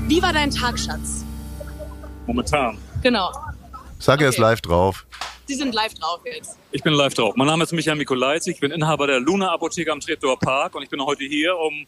[0.07, 1.25] Wie war dein Tag, Schatz?
[2.25, 2.77] Momentan.
[3.01, 3.31] Genau.
[3.99, 5.05] Sag er ist live drauf.
[5.47, 6.57] Sie sind live drauf jetzt.
[6.71, 7.35] Ich bin live drauf.
[7.35, 8.55] Mein Name ist Michael Mikolajczyk.
[8.55, 11.85] Ich bin Inhaber der Luna Apotheke am Treptower Park und ich bin heute hier, um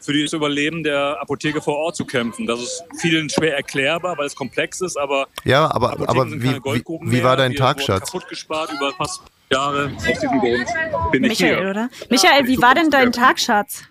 [0.00, 2.46] für das Überleben der Apotheke vor Ort zu kämpfen.
[2.46, 6.42] Das ist vielen schwer erklärbar, weil es komplex ist, aber Ja, aber, Apotheken aber wie,
[6.42, 7.36] wie, wie war mehr.
[7.36, 8.10] dein Wir Tag, Schatz?
[8.10, 9.90] kaputt gespart über fast Jahre.
[9.96, 10.66] Aus diesem Grund
[11.12, 11.70] bin ich Michael, hier.
[11.70, 11.88] oder?
[12.10, 13.82] Michael, wie war denn dein Tag, Schatz?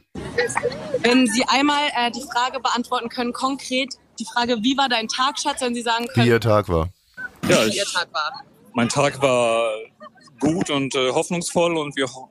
[1.00, 5.38] Wenn Sie einmal äh, die Frage beantworten können, konkret die Frage, wie war dein Tag,
[5.40, 6.90] Schatz, wenn Sie sagen Wie können, ihr Tag war.
[7.48, 8.32] Ja, wie ich, Ihr Tag war.
[8.74, 9.70] mein Tag war
[10.40, 12.30] gut und äh, hoffnungsvoll und wir ho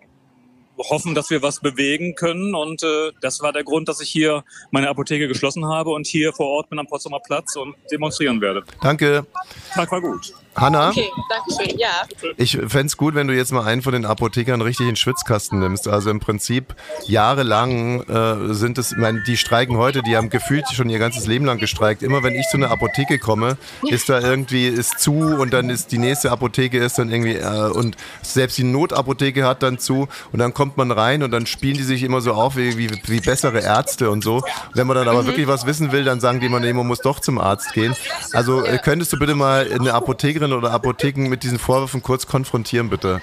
[0.78, 2.54] hoffen, dass wir was bewegen können.
[2.54, 6.32] Und äh, das war der Grund, dass ich hier meine Apotheke geschlossen habe und hier
[6.32, 8.64] vor Ort bin am Potsdamer Platz und demonstrieren werde.
[8.82, 9.26] Danke.
[9.74, 10.32] Tag war gut.
[10.56, 11.78] Hanna, Okay, danke schön.
[11.78, 12.02] Ja.
[12.38, 15.58] ich fänd's gut, wenn du jetzt mal einen von den Apothekern richtig in den Schwitzkasten
[15.58, 15.86] nimmst.
[15.86, 16.74] Also im Prinzip
[17.06, 21.26] jahrelang äh, sind es, ich meine, die streiken heute, die haben gefühlt schon ihr ganzes
[21.26, 22.02] Leben lang gestreikt.
[22.02, 25.92] Immer wenn ich zu einer Apotheke komme, ist da irgendwie, ist zu und dann ist
[25.92, 30.38] die nächste Apotheke ist dann irgendwie, äh, und selbst die Notapotheke hat dann zu und
[30.38, 33.20] dann kommt man rein und dann spielen die sich immer so auf wie, wie, wie
[33.20, 34.42] bessere Ärzte und so.
[34.72, 37.00] Wenn man dann aber wirklich was wissen will, dann sagen die immer, nee, man muss
[37.00, 37.94] doch zum Arzt gehen.
[38.32, 42.88] Also äh, könntest du bitte mal eine Apothekerin oder Apotheken mit diesen Vorwürfen kurz konfrontieren,
[42.90, 43.20] bitte?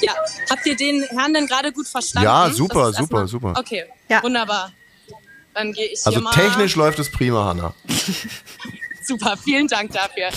[0.00, 0.12] ja.
[0.50, 2.24] Habt ihr den Herrn denn gerade gut verstanden?
[2.26, 3.54] Ja, super, super, erstmal- super.
[3.58, 4.22] Okay, Ja.
[4.22, 4.72] wunderbar.
[5.54, 6.32] Dann gehe ich Also hier mal.
[6.32, 7.74] technisch läuft es prima, Hanna.
[9.06, 10.30] Super, vielen Dank dafür.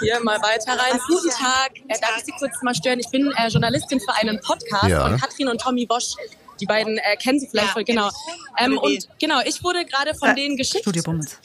[0.00, 1.00] Hier mal weiter rein.
[1.08, 1.72] Guten Tag.
[1.88, 2.98] Äh, darf ich Sie kurz mal stören?
[3.00, 5.06] Ich bin äh, Journalistin für einen Podcast Ja.
[5.06, 6.14] und Katrin und Tommy Bosch,
[6.60, 8.10] die beiden äh, kennen Sie vielleicht voll, genau.
[8.58, 10.82] Ähm, und genau, ich wurde gerade von Äh, denen geschickt.
[10.82, 11.38] Studio Bummens.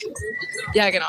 [0.74, 1.08] Ja, genau.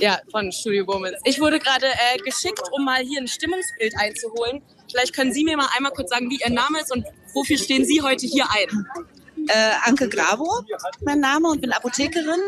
[0.00, 1.18] Ja, von Studio Womans.
[1.24, 4.62] Ich wurde gerade äh, geschickt, um mal hier ein Stimmungsbild einzuholen.
[4.90, 7.84] Vielleicht können Sie mir mal einmal kurz sagen, wie Ihr Name ist und wofür stehen
[7.84, 8.86] Sie heute hier ein?
[9.48, 10.64] Äh, Anke Gravo,
[11.00, 12.40] mein Name, und bin Apothekerin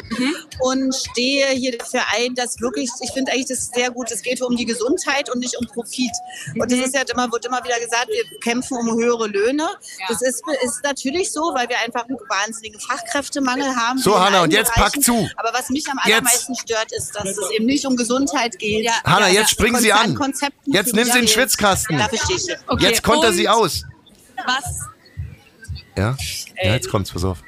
[0.61, 4.23] und stehe hier dafür ein, dass wirklich, ich finde eigentlich das ist sehr gut, es
[4.23, 6.13] geht um die Gesundheit und nicht um Profit.
[6.59, 9.69] Und das ist ja immer, wird immer wieder gesagt, wir kämpfen um höhere Löhne.
[10.09, 13.99] Das ist, ist natürlich so, weil wir einfach einen wahnsinnigen Fachkräftemangel haben.
[13.99, 15.29] So, Hanna, und jetzt pack zu.
[15.37, 16.07] Aber was mich am Jetzt.
[16.07, 18.89] allermeisten stört, ist, dass es eben nicht um Gesundheit geht.
[19.05, 20.15] Hanna, jetzt springen Sie an.
[20.15, 21.29] Konzepten Jetzt nimm sie den.
[21.29, 22.01] Schwitzkasten.
[22.67, 23.85] Okay, Jetzt er und sie aus.
[24.47, 24.92] Was?
[25.97, 26.17] Ja?
[26.63, 27.43] Ja, jetzt kommt's, pass auf.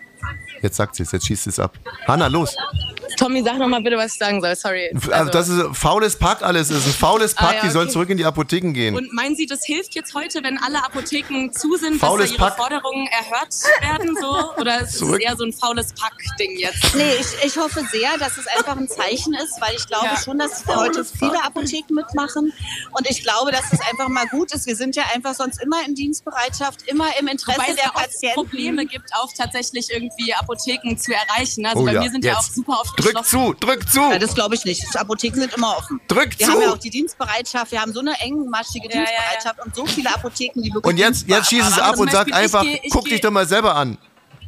[0.63, 1.79] Jetzt sagt sie es, jetzt schießt sie es ab.
[2.07, 2.57] Hanna, los.
[3.17, 4.55] Tommy, sag noch mal bitte, was ich sagen soll.
[4.57, 4.91] Sorry.
[5.11, 6.69] Also, das ist ein faules Pack alles.
[6.69, 7.93] Das ist ein faules Ah, Pack, ja, die sollen okay.
[7.93, 8.95] zurück in die Apotheken gehen.
[8.97, 12.45] Und meinen Sie, das hilft jetzt heute, wenn alle Apotheken zu sind, Faules dass da
[12.45, 12.59] ihre Pack.
[12.59, 14.17] Forderungen erhört werden?
[14.21, 14.53] So?
[14.61, 15.21] Oder ist Zurück.
[15.21, 16.95] es eher so ein faules Pack-Ding jetzt?
[16.95, 20.17] Nee, ich, ich hoffe sehr, dass es einfach ein Zeichen ist, weil ich glaube Ja.
[20.17, 22.53] schon, dass heute viele Apotheken mitmachen.
[22.93, 24.67] Und ich glaube, dass es einfach mal gut ist.
[24.67, 27.91] Wir sind ja einfach sonst immer in Dienstbereitschaft, immer im Interesse Wobei es der ja
[27.93, 28.35] Patienten.
[28.35, 31.67] Probleme gibt, auch tatsächlich irgendwie Apotheken zu erreichen.
[31.67, 32.41] Also Oh bei ja, mir sind ja jetzt.
[32.51, 34.01] auch super oft Drück zu, drück zu.
[34.01, 34.85] Ja, das glaube ich nicht.
[34.97, 36.01] Apotheken sind immer offen.
[36.09, 36.53] Drück wir zu.
[36.53, 37.71] haben ja auch die Dienstbereitschaft.
[37.73, 39.05] Wir haben so eine engmaschige Ja, ja, ja.
[39.07, 40.85] Dienstbereitschaft und so viele Apotheken, die wirklich.
[40.93, 43.11] Und jetzt, jetzt schieß es ab und sag Beispiel, ich einfach, geh- ich guck geh-
[43.13, 43.99] dich doch mal selber an.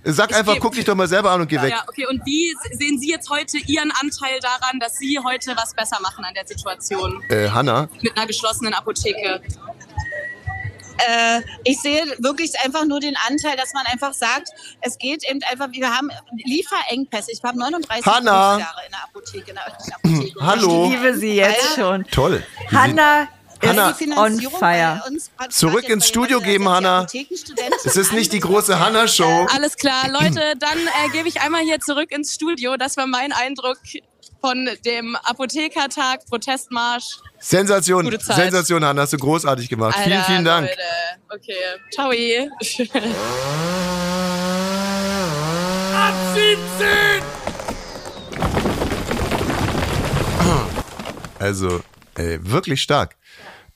[0.08, 1.70] Sag Ich einfach, geh- guck dich doch mal selber an und geh weg.
[1.72, 2.06] Ja, okay.
[2.08, 5.98] Und wie se- sehen Sie jetzt heute Ihren Anteil daran, dass Sie heute was besser
[6.00, 9.40] machen an der Situation Äh, Hanna, mit einer geschlossenen Apotheke?
[10.98, 14.48] Äh, ich sehe wirklich einfach nur den Anteil, dass man einfach sagt,
[14.80, 16.10] es geht eben einfach, wir haben
[16.44, 17.32] Lieferengpässe.
[17.32, 18.56] Ich habe 39 Hanna.
[18.56, 20.46] Berufsjahre in der Apotheke, in der öffentlichen Apotheke.
[20.46, 20.84] Hallo.
[20.86, 22.04] Ich liebe sie jetzt schon.
[22.06, 22.42] toll.
[22.72, 23.28] Hanna
[23.62, 25.02] Hanna, on fire.
[25.50, 27.06] Zurück ins Studio geben, Hanna.
[27.84, 29.46] Es ist nicht die große Hanna-Show.
[29.50, 32.76] Alles klar, Leute, dann äh, gebe ich einmal hier zurück ins Studio.
[32.76, 33.78] Das war mein Eindruck
[34.40, 37.16] von dem Apothekertag, Protestmarsch.
[37.38, 38.10] Sensation.
[38.20, 39.96] Sensation, Hanna, hast du großartig gemacht.
[40.02, 40.68] vielen, Alter, vielen Dank.
[40.68, 40.82] Leute.
[41.28, 41.54] Okay,
[41.92, 42.10] ciao.
[51.38, 51.80] Also,
[52.14, 53.16] ey, wirklich stark.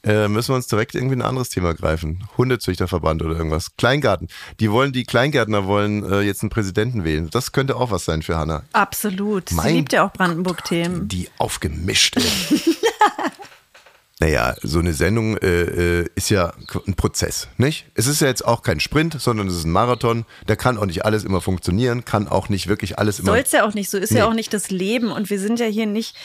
[0.03, 2.27] Äh, müssen wir uns direkt irgendwie ein anderes Thema greifen.
[2.39, 3.77] Hundezüchterverband oder irgendwas.
[3.77, 4.29] Kleingarten.
[4.59, 7.29] Die wollen, die Kleingärtner wollen äh, jetzt einen Präsidenten wählen.
[7.31, 8.63] Das könnte auch was sein für Hanna.
[8.73, 9.53] Absolut.
[9.53, 11.07] Mein- Sie liebt ja auch Brandenburg-Themen.
[11.09, 12.17] Die aufgemischt.
[14.23, 16.53] naja, so eine Sendung äh, äh, ist ja
[16.87, 17.87] ein Prozess, nicht?
[17.95, 20.27] Es ist ja jetzt auch kein Sprint, sondern es ist ein Marathon.
[20.47, 23.33] Da kann auch nicht alles immer funktionieren, kann auch nicht wirklich alles immer.
[23.33, 24.19] Soll es ja auch nicht, so ist Nee.
[24.19, 25.11] ja auch nicht das Leben.
[25.11, 26.17] Und wir sind ja hier nicht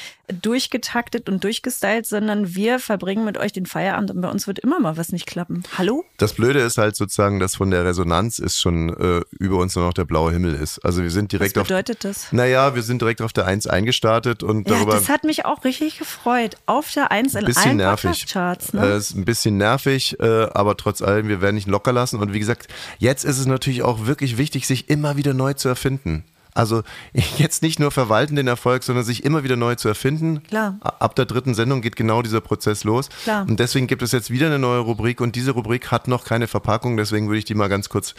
[0.42, 4.80] durchgetaktet und durchgestylt, sondern wir verbringen mit euch den Feierabend und bei uns wird immer
[4.80, 5.64] mal was nicht klappen.
[5.78, 6.06] Hallo?
[6.18, 9.86] Das Blöde ist halt sozusagen, dass von der Resonanz ist schon äh, über uns nur
[9.86, 10.80] noch der blaue Himmel ist.
[10.86, 12.26] Also wir sind direkt Was bedeutet das?
[12.26, 12.34] auf.
[12.34, 14.94] Naja, wir sind direkt auf der 1 eingestartet und Ja, darüber.
[14.94, 16.56] das hat mich auch richtig gefreut.
[16.66, 18.04] Auf der Eins in bisschen allen nervig.
[18.12, 18.74] Podcast-Charts.
[18.74, 18.86] Äh, Ne?
[18.96, 22.20] ist ein bisschen nervig, äh, aber trotz allem, wir werden nicht locker lassen.
[22.20, 22.68] Und wie gesagt,
[23.00, 26.24] jetzt ist es natürlich auch wirklich wichtig, sich immer wieder neu zu erfinden.
[26.56, 26.82] Also
[27.38, 30.41] jetzt nicht nur verwalten den Erfolg, sondern sich immer wieder neu zu erfinden.
[30.41, 30.80] Klar.
[30.82, 33.10] Ab der dritten Sendung geht genau dieser Prozess los.
[33.24, 33.46] Klar.
[33.48, 36.48] Und deswegen gibt es jetzt wieder eine neue Rubrik und diese Rubrik hat noch keine
[36.48, 36.98] Verpackung.
[36.98, 38.15] Deswegen würde ich die mal ganz kurz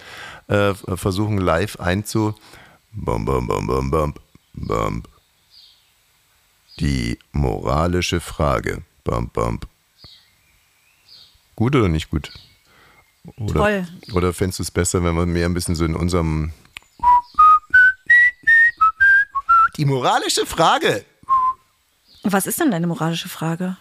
[0.46, 2.34] äh, versuchen live einzu.
[2.92, 4.14] Bum, bum, bum, bum, bum,
[4.54, 5.02] bum.
[6.78, 8.82] Die moralische Frage.
[9.02, 9.60] Bum, bum.
[11.56, 12.30] Gut oder nicht gut?
[13.38, 13.88] Oder, Toll.
[14.12, 16.52] Oder fändest du es besser, wenn wir mehr ein bisschen so in unserem.
[19.76, 21.04] Die moralische Frage.
[22.22, 23.76] Was ist denn deine moralische Frage?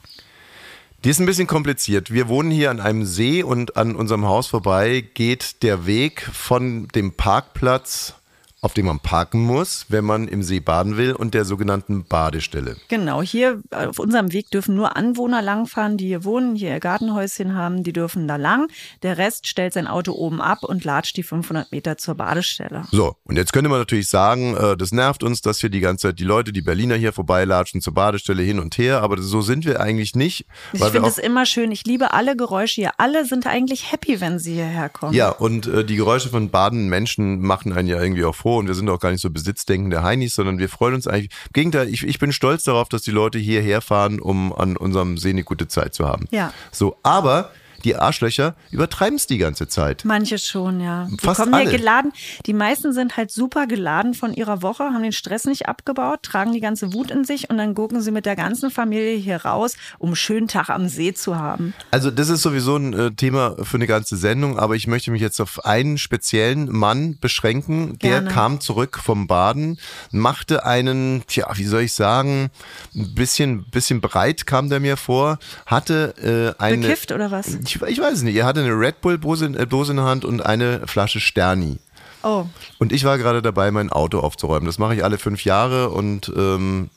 [1.03, 2.11] Die ist ein bisschen kompliziert.
[2.11, 6.89] Wir wohnen hier an einem See und an unserem Haus vorbei geht der Weg von
[6.89, 8.15] dem Parkplatz,
[8.65, 12.77] auf dem man parken muss, wenn man im See baden will, und der sogenannten Badestelle.
[12.87, 17.53] Genau, hier auf unserem Weg dürfen nur Anwohner langfahren, die hier wohnen, hier ihr Gartenhäuschen
[17.53, 18.67] haben, die dürfen da lang.
[19.03, 22.85] Der Rest stellt sein Auto oben ab und latscht die 500 Meter zur Badestelle.
[22.89, 26.07] So, und jetzt könnte man natürlich sagen, äh, das nervt uns, dass hier die ganze
[26.07, 29.65] Zeit die Leute, die Berliner hier vorbeilatschen zur Badestelle hin und her, aber so sind
[29.65, 30.47] wir eigentlich nicht.
[30.73, 31.71] Ich finde es immer schön.
[31.71, 32.91] Ich liebe alle Geräusche hier.
[32.97, 35.13] Alle sind eigentlich happy, wenn sie hierher kommen.
[35.13, 38.67] Ja, und äh, die Geräusche von badenden Menschen machen einen ja irgendwie auch froh und
[38.67, 41.31] wir sind auch gar nicht so besitzdenkende Heinis, sondern wir freuen uns eigentlich.
[41.47, 45.17] Im Gegenteil, ich, ich bin stolz darauf, dass die Leute hierher fahren, um an unserem
[45.17, 46.27] See eine gute Zeit zu haben.
[46.31, 46.53] Ja.
[46.71, 47.51] So, aber
[47.85, 50.03] die Arschlöcher übertreiben es die ganze Zeit.
[50.05, 51.07] Manche schon, ja.
[51.09, 51.69] Die Fast kommen alle.
[51.69, 52.11] hier geladen.
[52.45, 56.51] Die meisten sind halt super geladen von ihrer Woche, haben den Stress nicht abgebaut, tragen
[56.51, 59.75] die ganze Wut in sich und dann gucken sie mit der ganzen Familie hier raus,
[59.99, 61.73] um einen schönen Tag am See zu haben.
[61.91, 65.21] Also das ist sowieso ein äh, Thema für eine ganze Sendung, aber ich möchte mich
[65.21, 67.99] jetzt auf einen speziellen Mann beschränken.
[67.99, 68.31] Der Gerne.
[68.31, 69.79] kam zurück vom Baden,
[70.11, 72.49] machte einen, tja, wie soll ich sagen,
[72.95, 76.87] ein bisschen, bisschen breit kam der mir vor, hatte äh, eine...
[76.87, 77.55] Bekifft oder was?
[77.65, 78.35] Ich, ich weiß es nicht.
[78.35, 81.79] Er hatte eine Red Bull-Dose in, äh, Dose in der Hand und eine Flasche Sterni.
[82.23, 82.45] Oh,
[82.79, 84.65] Und ich war gerade dabei, mein Auto aufzuräumen.
[84.65, 86.89] Das mache ich alle fünf Jahre und ähm,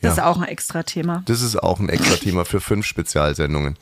[0.00, 0.22] das Ja.
[0.22, 1.22] ist auch ein extra Thema.
[1.26, 3.76] das ist auch ein extra Thema für fünf Spezialsendungen.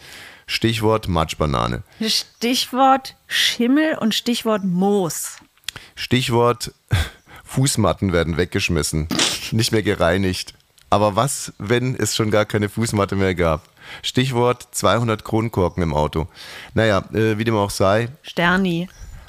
[0.46, 1.82] Stichwort Matschbanane.
[2.00, 5.36] Stichwort Schimmel und Stichwort Moos.
[5.94, 6.72] Stichwort
[7.44, 9.08] Fußmatten werden weggeschmissen,
[9.52, 10.54] nicht mehr gereinigt.
[10.88, 13.62] Aber was, wenn es schon gar keine Fußmatte mehr gab?
[14.02, 16.26] Stichwort 200 Kronkorken im Auto.
[16.74, 18.88] Naja, äh, wie dem auch sei, Sterni.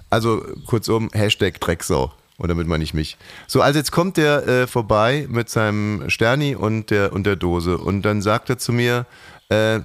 [0.09, 2.11] Also kurzum, Hashtag Drecksau.
[2.37, 3.17] Und damit meine ich mich.
[3.47, 7.77] So, also jetzt kommt der äh, vorbei mit seinem Sterni und der, und der Dose.
[7.77, 9.05] Und dann sagt er zu mir,
[9.49, 9.81] äh,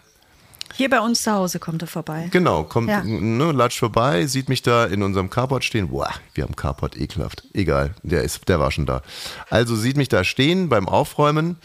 [0.75, 2.29] Hier bei uns zu Hause kommt er vorbei.
[2.33, 3.03] genau, kommt, Ja.
[3.05, 5.89] ne, latscht vorbei, sieht mich da in unserem Carport stehen.
[5.91, 7.45] Boah, wir haben Carport, ekelhaft.
[7.53, 9.03] Egal, der, ist, der war schon da.
[9.51, 11.57] Also sieht mich da stehen beim Aufräumen.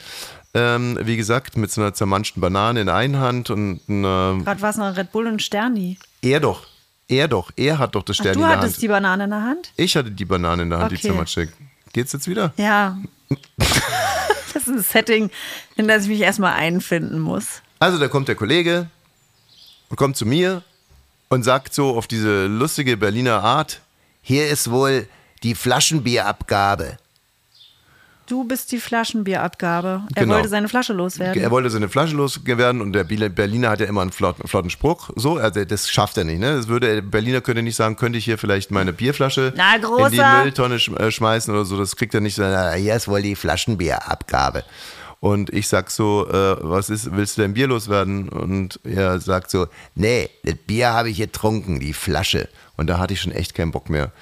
[0.54, 4.62] Ähm, wie gesagt, mit so einer zermanschten Banane in der einen Hand und einer, Gerade
[4.62, 5.98] war es noch Red Bull und Sterni.
[6.22, 6.68] er doch,
[7.08, 8.82] er doch, er hat doch das Ach, Sterni du in der hattest Hand.
[8.82, 9.72] die Banane in der Hand?
[9.78, 11.08] Ich hatte die Banane in der Hand, die Okay.
[11.08, 11.50] zermatschte.
[11.94, 12.54] Geht's jetzt wieder?
[12.58, 12.98] Ja.
[14.54, 15.30] das ist ein Setting,
[15.78, 17.62] in das ich mich erstmal einfinden muss.
[17.80, 18.88] Also da kommt der Kollege
[19.90, 20.64] und kommt zu mir
[21.30, 23.82] und sagt so auf diese lustige Berliner Art,
[24.22, 25.08] hier ist wohl
[25.44, 26.98] die Flaschenbierabgabe.
[28.32, 30.04] Du bist die Flaschenbierabgabe.
[30.16, 30.36] Er Genau.
[30.36, 31.44] wollte seine Flasche loswerden.
[31.44, 35.10] Er wollte seine Flasche loswerden und der Berliner hat ja immer einen flotten, flotten Spruch.
[35.18, 36.40] So, also das schafft er nicht.
[36.40, 36.56] Ne?
[36.56, 39.82] Das würde, der Berliner könnte nicht sagen, könnte ich hier vielleicht meine Bierflasche Na, in
[40.14, 40.44] die.
[40.44, 41.78] Mülltonne sch äh, schmeißen oder so.
[41.78, 42.36] Das kriegt er nicht.
[42.36, 44.64] so, na, Hier ist wohl die Flaschenbierabgabe.
[45.20, 48.30] Und ich sag so, äh, was ist, willst du denn Bier loswerden?
[48.30, 52.48] Und er sagt so, nee, das Bier habe ich getrunken, die Flasche.
[52.78, 54.14] Und da hatte ich schon echt keinen Bock mehr.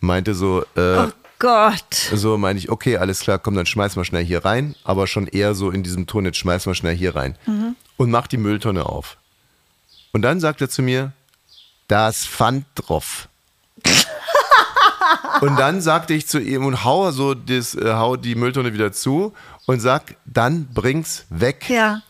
[0.00, 1.94] Meinte so, äh, oh Gott.
[2.12, 5.26] so meine ich, okay, alles klar, komm, dann schmeiß mal schnell hier rein, aber schon
[5.26, 7.36] eher so in diesem Ton, jetzt schmeiß mal schnell hier rein.
[7.46, 7.76] Mhm.
[7.96, 9.16] Und mach die Mülltonne auf.
[10.12, 11.12] Und dann sagt er zu mir,
[11.88, 13.28] da ist Pfand drauf.
[15.40, 18.92] und dann sagte ich zu ihm und hau so das, äh, hau die Mülltonne wieder
[18.92, 19.34] zu
[19.66, 21.68] und sag, dann bring's weg.
[21.68, 22.02] Ja.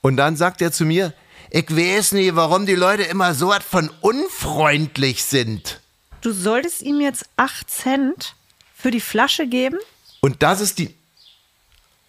[0.00, 1.14] Und dann sagt er zu mir,
[1.50, 5.80] ich weiß nicht, warum die Leute immer so was von unfreundlich sind.
[6.22, 8.34] Du solltest ihm jetzt 8 Cent
[8.82, 9.78] für die Flasche geben?
[10.20, 10.94] Und das ist die.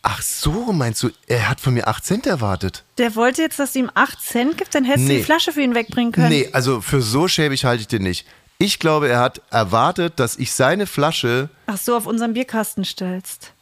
[0.02, 2.84] Ach so, meinst du, er hat von mir 8 Cent erwartet?
[2.98, 5.18] Der wollte jetzt, dass du ihm 8 Cent gibt, dann hättest du Nee.
[5.20, 6.30] die Flasche für ihn wegbringen können.
[6.30, 8.26] Nee, also für so schäbig halte ich den nicht.
[8.58, 13.54] Ich glaube, er hat erwartet, dass ich seine Flasche, Ach so, auf unseren Bierkasten stellst.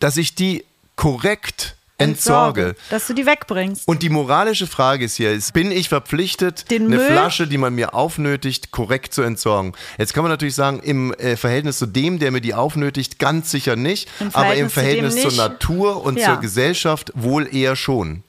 [0.00, 0.64] dass ich die
[0.96, 2.74] korrekt entsorge.
[2.90, 3.86] Dass du die wegbringst.
[3.86, 7.58] Und die moralische Frage ist hier, ist, bin ich verpflichtet, Den eine Müll- Flasche, die
[7.58, 9.72] man mir aufnötigt, korrekt zu entsorgen?
[9.98, 13.50] Jetzt kann man natürlich sagen, im äh, Verhältnis zu dem, der mir die aufnötigt, ganz
[13.50, 15.38] sicher nicht, Im aber im Verhältnis zu zur nicht.
[15.38, 16.32] Natur und Ja.
[16.32, 18.24] zur Gesellschaft wohl eher schon.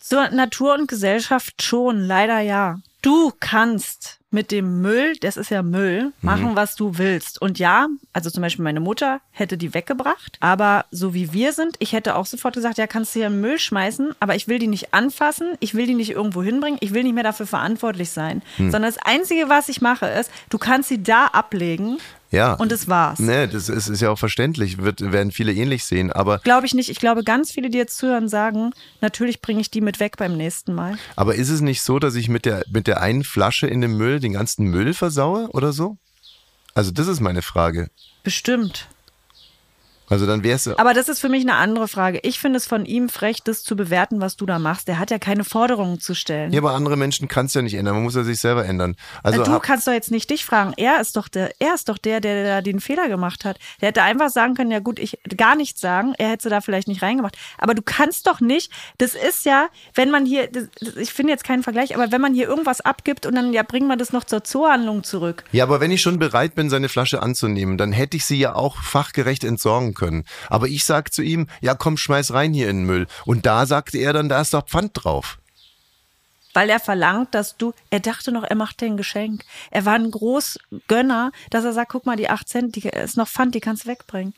[0.00, 2.78] Zur Natur und Gesellschaft schon, leider ja.
[3.02, 7.40] Du kannst mit dem Müll, das ist ja Müll, machen, was du willst.
[7.40, 11.76] Und ja, also zum Beispiel meine Mutter hätte die weggebracht, aber so wie wir sind,
[11.78, 14.48] ich hätte auch sofort gesagt, ja, kannst du hier in den Müll schmeißen, aber ich
[14.48, 17.46] will die nicht anfassen, ich will die nicht irgendwo hinbringen, ich will nicht mehr dafür
[17.46, 18.42] verantwortlich sein.
[18.56, 18.70] Hm.
[18.70, 21.98] Sondern das Einzige, was ich mache, ist, du kannst sie da ablegen
[22.32, 22.54] Ja.
[22.54, 23.18] und das war's.
[23.20, 26.74] Ne, das ist, ist ja auch verständlich, wird, werden viele ähnlich sehen, aber, Glaube ich
[26.74, 26.88] nicht.
[26.88, 30.36] Ich glaube, ganz viele, die jetzt zuhören, sagen, natürlich bringe ich die mit weg beim
[30.36, 30.96] nächsten Mal.
[31.14, 33.96] aber ist es nicht so, dass ich mit der, mit der einen Flasche in dem
[33.96, 35.98] Müll den ganzen Müll versaue oder so?
[36.74, 37.90] Also das ist meine Frage.
[38.22, 38.88] Bestimmt.
[40.12, 42.20] Also dann wäre es Aber das ist für mich eine andere Frage.
[42.22, 44.86] Ich finde es von ihm frech, das zu bewerten, was du da machst.
[44.88, 46.52] Der hat ja keine Forderungen zu stellen.
[46.52, 47.94] Ja, aber andere Menschen kann es ja nicht ändern.
[47.94, 48.94] Man muss ja sich selber ändern.
[49.22, 50.74] Also du kannst doch jetzt nicht dich fragen.
[50.76, 53.58] Er ist doch der, er ist doch der, der da den Fehler gemacht hat.
[53.80, 56.12] Der hätte einfach sagen können, ja gut, ich gar nichts sagen.
[56.18, 57.38] Er hätte da vielleicht nicht reingemacht.
[57.56, 58.70] Aber du kannst doch nicht.
[58.98, 62.34] Das ist ja, wenn man hier, das, ich finde jetzt keinen Vergleich, aber wenn man
[62.34, 65.44] hier irgendwas abgibt und dann ja bringen wir das noch zur Zoohandlung zurück.
[65.52, 68.54] ja, aber wenn ich schon bereit bin, seine Flasche anzunehmen, dann hätte ich sie ja
[68.54, 70.01] auch fachgerecht entsorgen können.
[70.48, 73.06] Aber ich sag zu ihm, ja komm, schmeiß rein hier in den Müll.
[73.24, 75.38] Und da sagte er dann, da ist doch Pfand drauf.
[76.54, 79.44] Weil er verlangt, dass du, er dachte noch, er macht dir ein Geschenk.
[79.70, 83.28] Er war ein Großgönner, dass er sagt, guck mal, die 8 Cent, die ist noch
[83.28, 84.34] Pfand, die kannst du wegbringen.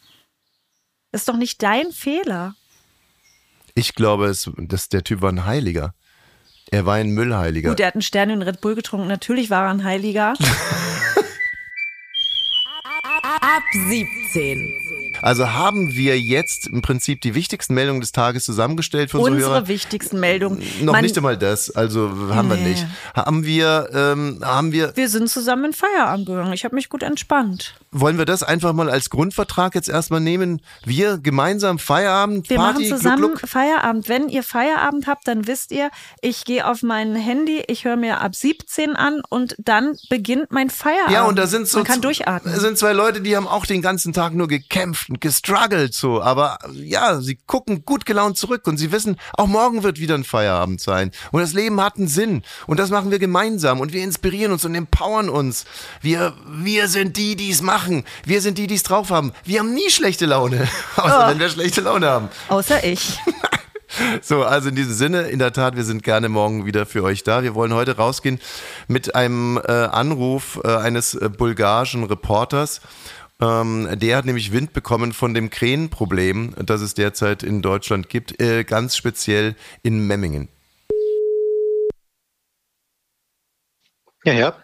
[1.10, 2.54] Das ist doch nicht dein Fehler.
[3.74, 5.94] Ich glaube, es, dass der Typ war ein Heiliger.
[6.70, 7.70] Er war ein Müllheiliger.
[7.70, 9.08] Gut, er hat einen Stern und Red Bull getrunken.
[9.08, 10.34] Natürlich war er ein Heiliger.
[13.22, 14.83] Ab 17.
[15.24, 19.52] Also haben wir jetzt im Prinzip die wichtigsten Meldungen des Tages zusammengestellt für unsere, Unsere
[19.54, 19.68] Hörer?
[19.68, 20.62] wichtigsten Meldungen.
[20.82, 22.68] Noch Man- nicht einmal das, also haben wir Nee.
[22.68, 22.86] nicht.
[23.14, 26.52] Haben wir, ähm, haben wir, Wir sind zusammen in Feierabend gegangen.
[26.52, 27.74] Ich habe mich gut entspannt.
[27.94, 30.60] Wollen wir das einfach mal als Grundvertrag jetzt erstmal nehmen?
[30.84, 33.48] Wir gemeinsam Feierabend, Wir Party, machen Gluck, zusammen Gluck.
[33.48, 34.08] Feierabend.
[34.08, 38.20] Wenn ihr Feierabend habt, dann wisst ihr, ich gehe auf mein Handy, ich höre mir
[38.20, 41.12] ab 17 an und dann beginnt mein Feierabend.
[41.12, 42.58] Ja, und da sind so Man kann durchatmen.
[42.58, 46.58] sind zwei Leute, die haben auch den ganzen Tag nur gekämpft und gestruggelt so, aber
[46.72, 50.80] ja, sie gucken gut gelaunt zurück und sie wissen, auch morgen wird wieder ein Feierabend
[50.80, 54.50] sein und das Leben hat einen Sinn und das machen wir gemeinsam und wir inspirieren
[54.50, 55.64] uns und empowern uns.
[56.02, 57.83] Wir wir sind die, die es machen.
[58.24, 59.32] Wir sind die, die es drauf haben.
[59.44, 61.30] Wir haben nie schlechte Laune, außer Oh.
[61.30, 62.28] wenn wir schlechte Laune haben.
[62.48, 63.18] Außer ich.
[64.22, 67.22] So, also in diesem Sinne, in der Tat, wir sind gerne morgen wieder für euch
[67.22, 67.44] da.
[67.44, 68.40] Wir wollen heute rausgehen
[68.88, 72.80] mit einem äh, Anruf äh, eines äh, bulgarischen Reporters.
[73.40, 78.40] Ähm, der hat nämlich Wind bekommen von dem Krähenproblem, das es derzeit in Deutschland gibt,
[78.40, 80.48] äh, ganz speziell in Memmingen.
[84.24, 84.63] Ja, ja.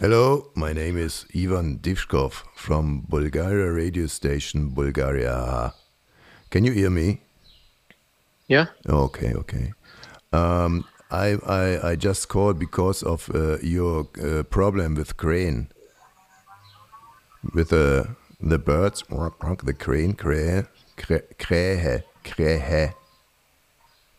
[0.00, 5.74] Hello, my name is Ivan Divshkov from Bulgaria radio station Bulgaria.
[6.50, 7.20] Can you hear me?
[8.46, 8.66] Yeah.
[8.88, 9.72] Okay, okay.
[10.32, 15.66] Um, I, I I just called because of uh, your uh, problem with crane,
[17.54, 18.06] with the
[18.40, 22.94] the birds, the crane, crane, krähe, krähe,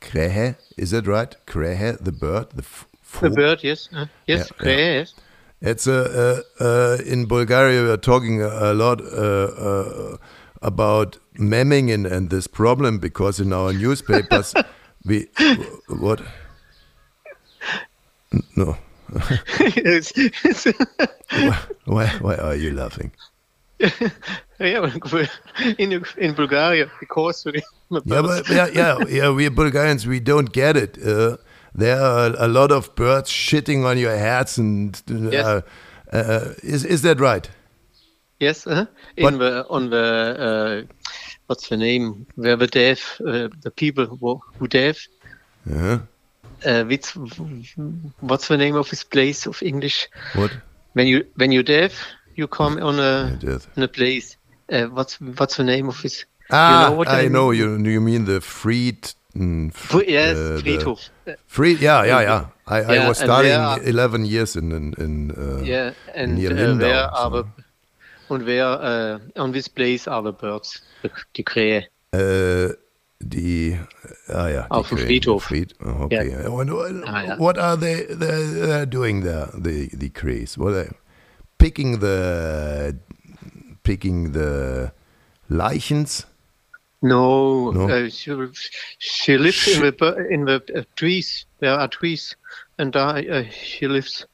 [0.01, 0.55] krähe.
[0.77, 1.33] Is that right?
[1.45, 2.85] Krähe, the bird, the f-
[3.21, 3.89] The bird, yes.
[3.93, 4.99] Uh, yes, Yeah, yeah.
[4.99, 5.13] yes.
[5.61, 7.83] It's uh, uh, uh, in Bulgaria.
[7.83, 10.17] We are talking a, a lot uh,
[10.61, 14.53] about Memmingen and this problem because in our newspapers
[15.05, 15.27] we
[15.87, 16.21] what
[18.55, 18.77] no.
[21.85, 23.11] Why why are you laughing?
[24.59, 24.89] yeah,
[25.77, 27.63] in in Bulgaria, because we-
[28.05, 29.29] Yeah, but yeah, yeah, yeah.
[29.31, 30.97] We Bulgarians we don't get it.
[31.75, 35.63] Uh, there are a lot of birds shitting on your heads, and uh, Yes.
[36.13, 37.49] uh, is is that right?
[38.39, 38.85] yes, uh,
[39.17, 40.93] What- in the on the uh,
[41.47, 42.25] what's the name?
[42.35, 44.97] Where the deaf, uh, the people who, who deaf.
[45.65, 45.99] Yeah.
[46.65, 47.15] Uh, which,
[48.19, 50.09] what's the name of this place of English?
[50.35, 50.51] What?
[50.93, 51.93] When you when you deaf,
[52.35, 53.37] you come on a
[53.77, 54.37] on a place.
[54.71, 56.25] Uh, what's what's the name of this?
[56.51, 57.31] Ah, you know what I mean?
[57.31, 57.77] know you.
[57.77, 59.13] You mean the Fried?
[59.39, 61.09] Yes, uh, the- Friedhof.
[61.47, 62.45] Fried, yeah, yeah, yeah.
[62.67, 65.93] I, I Yeah, was and studying there are- eleven years in in, in uh, Yeah,
[66.15, 66.85] and near uh, Lindau.
[66.87, 67.43] where are so.
[67.43, 71.83] the, and where uh, on this place are the birds, the, die Krähe?
[72.13, 72.73] Äh,
[73.21, 73.77] die,
[74.29, 74.97] ah ja, die Auf dem.
[74.97, 75.43] Friedhof.
[75.43, 76.29] Fried, oh, okay.
[76.31, 76.49] Ja.
[76.49, 77.37] Und, und, Ah, ja.
[77.39, 79.49] What are they they're, they're doing there?
[79.53, 80.57] The the Krees?
[80.57, 80.89] What are they
[81.57, 82.95] picking the
[83.83, 84.91] picking the
[85.49, 86.25] Leichens?
[87.01, 87.89] No, No?
[87.89, 88.35] Uh, she,
[88.97, 91.45] she lives in the in the uh, trees.
[91.59, 92.35] There are trees,
[92.77, 94.25] and uh, uh, she lives.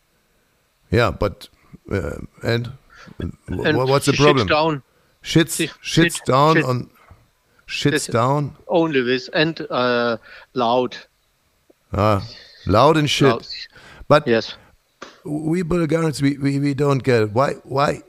[0.91, 1.47] Yeah, but
[1.91, 2.71] uh, and,
[3.19, 4.47] And what's the she shits problem?
[4.47, 4.83] down.
[5.23, 6.65] Shits She- shits shit- down shit.
[6.65, 6.89] on
[7.67, 8.55] shits down.
[8.67, 10.17] Only this and uh,
[10.53, 10.97] loud.
[11.93, 12.27] Ah,
[12.65, 13.27] loud and shit.
[13.29, 13.47] Loud.
[14.07, 14.55] But yes,
[15.23, 17.31] we Bulgarians we, we, we don't get it.
[17.31, 18.01] Why why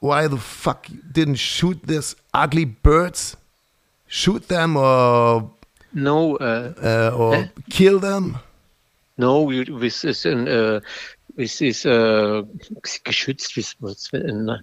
[0.00, 3.36] why the fuck you didn't shoot this ugly birds?
[4.08, 5.50] Shoot them or
[5.92, 7.46] No, uh, uh, or eh?
[7.70, 8.36] kill them?
[9.16, 9.50] no.
[9.50, 10.80] You, this is an uh,
[11.36, 12.42] this is uh,
[13.04, 13.54] geschützt.
[13.54, 13.74] This
[14.12, 14.58] uh,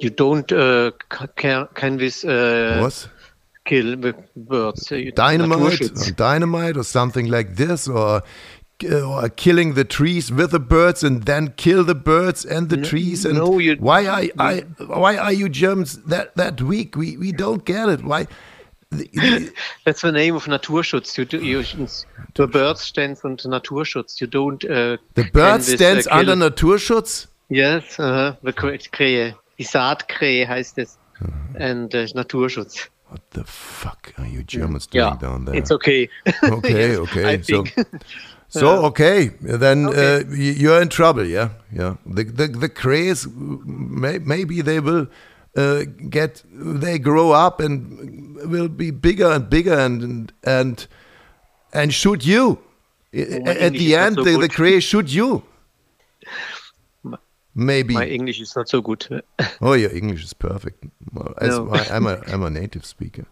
[0.00, 0.90] You don't uh,
[1.36, 3.08] can can this uh, What?
[3.64, 4.90] kill the birds.
[4.90, 8.22] Uh, Dynamite, or dynamite, or something like this, or,
[8.84, 12.84] or killing the trees with the birds and then kill the birds and the No-
[12.84, 13.24] trees.
[13.24, 16.96] And no, you- why are I, why are you Germans that that weak?
[16.96, 18.02] We we don't get it.
[18.04, 18.26] Why?
[19.84, 21.16] That's the name of Naturschutz.
[21.16, 21.62] You do, you,
[22.34, 24.20] the birds stands under Naturschutz.
[24.20, 24.62] You don't.
[24.64, 27.26] Uh, The bird uh, stands kill- under Naturschutz.
[27.48, 29.34] Yes, uh, the Kr- Krähe.
[29.58, 30.98] Die Saatkrähe heißt es.
[31.58, 32.88] And uh, Naturschutz.
[33.08, 35.54] What the fuck are you Germans doing Yeah, down there?
[35.54, 36.08] it's okay.
[36.42, 37.24] Okay, Yes, okay.
[37.34, 37.64] I so.
[38.60, 40.16] so okay, then Okay.
[40.16, 41.26] Uh, you're in trouble.
[41.26, 41.96] Yeah, yeah.
[42.06, 45.06] The the the craze, may, maybe they will
[45.56, 50.86] uh, get, they grow up and will be bigger and bigger and and
[51.72, 52.58] and, shoot you.
[53.14, 55.42] Oh, At English the end, so the, the craze shoot you.
[57.54, 57.94] Maybe.
[57.94, 59.22] My English is not so good.
[59.60, 60.84] Oh, your English is perfect.
[61.38, 61.70] As No.
[61.70, 63.26] I, I'm a I'm a native speaker.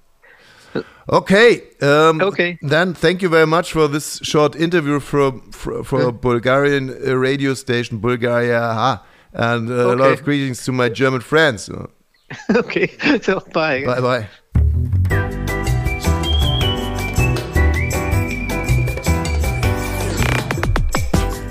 [1.09, 1.63] Okay.
[1.83, 2.59] Um, Okay.
[2.63, 7.17] Then thank you very much for this short interview from for, for a Bulgarian uh,
[7.17, 9.03] radio station, Bulgaria, ha,
[9.33, 10.13] and uh, a lot Okay.
[10.13, 11.69] of greetings to my German friends.
[12.55, 12.89] okay,
[13.23, 13.85] so bye.
[13.85, 14.29] Bye bye.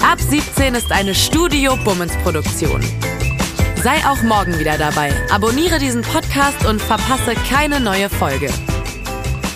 [0.01, 2.81] Ab 17 ist eine Studio Bummens Produktion.
[3.83, 5.11] Sei auch morgen wieder dabei.
[5.31, 8.49] Abonniere diesen Podcast und verpasse keine neue Folge.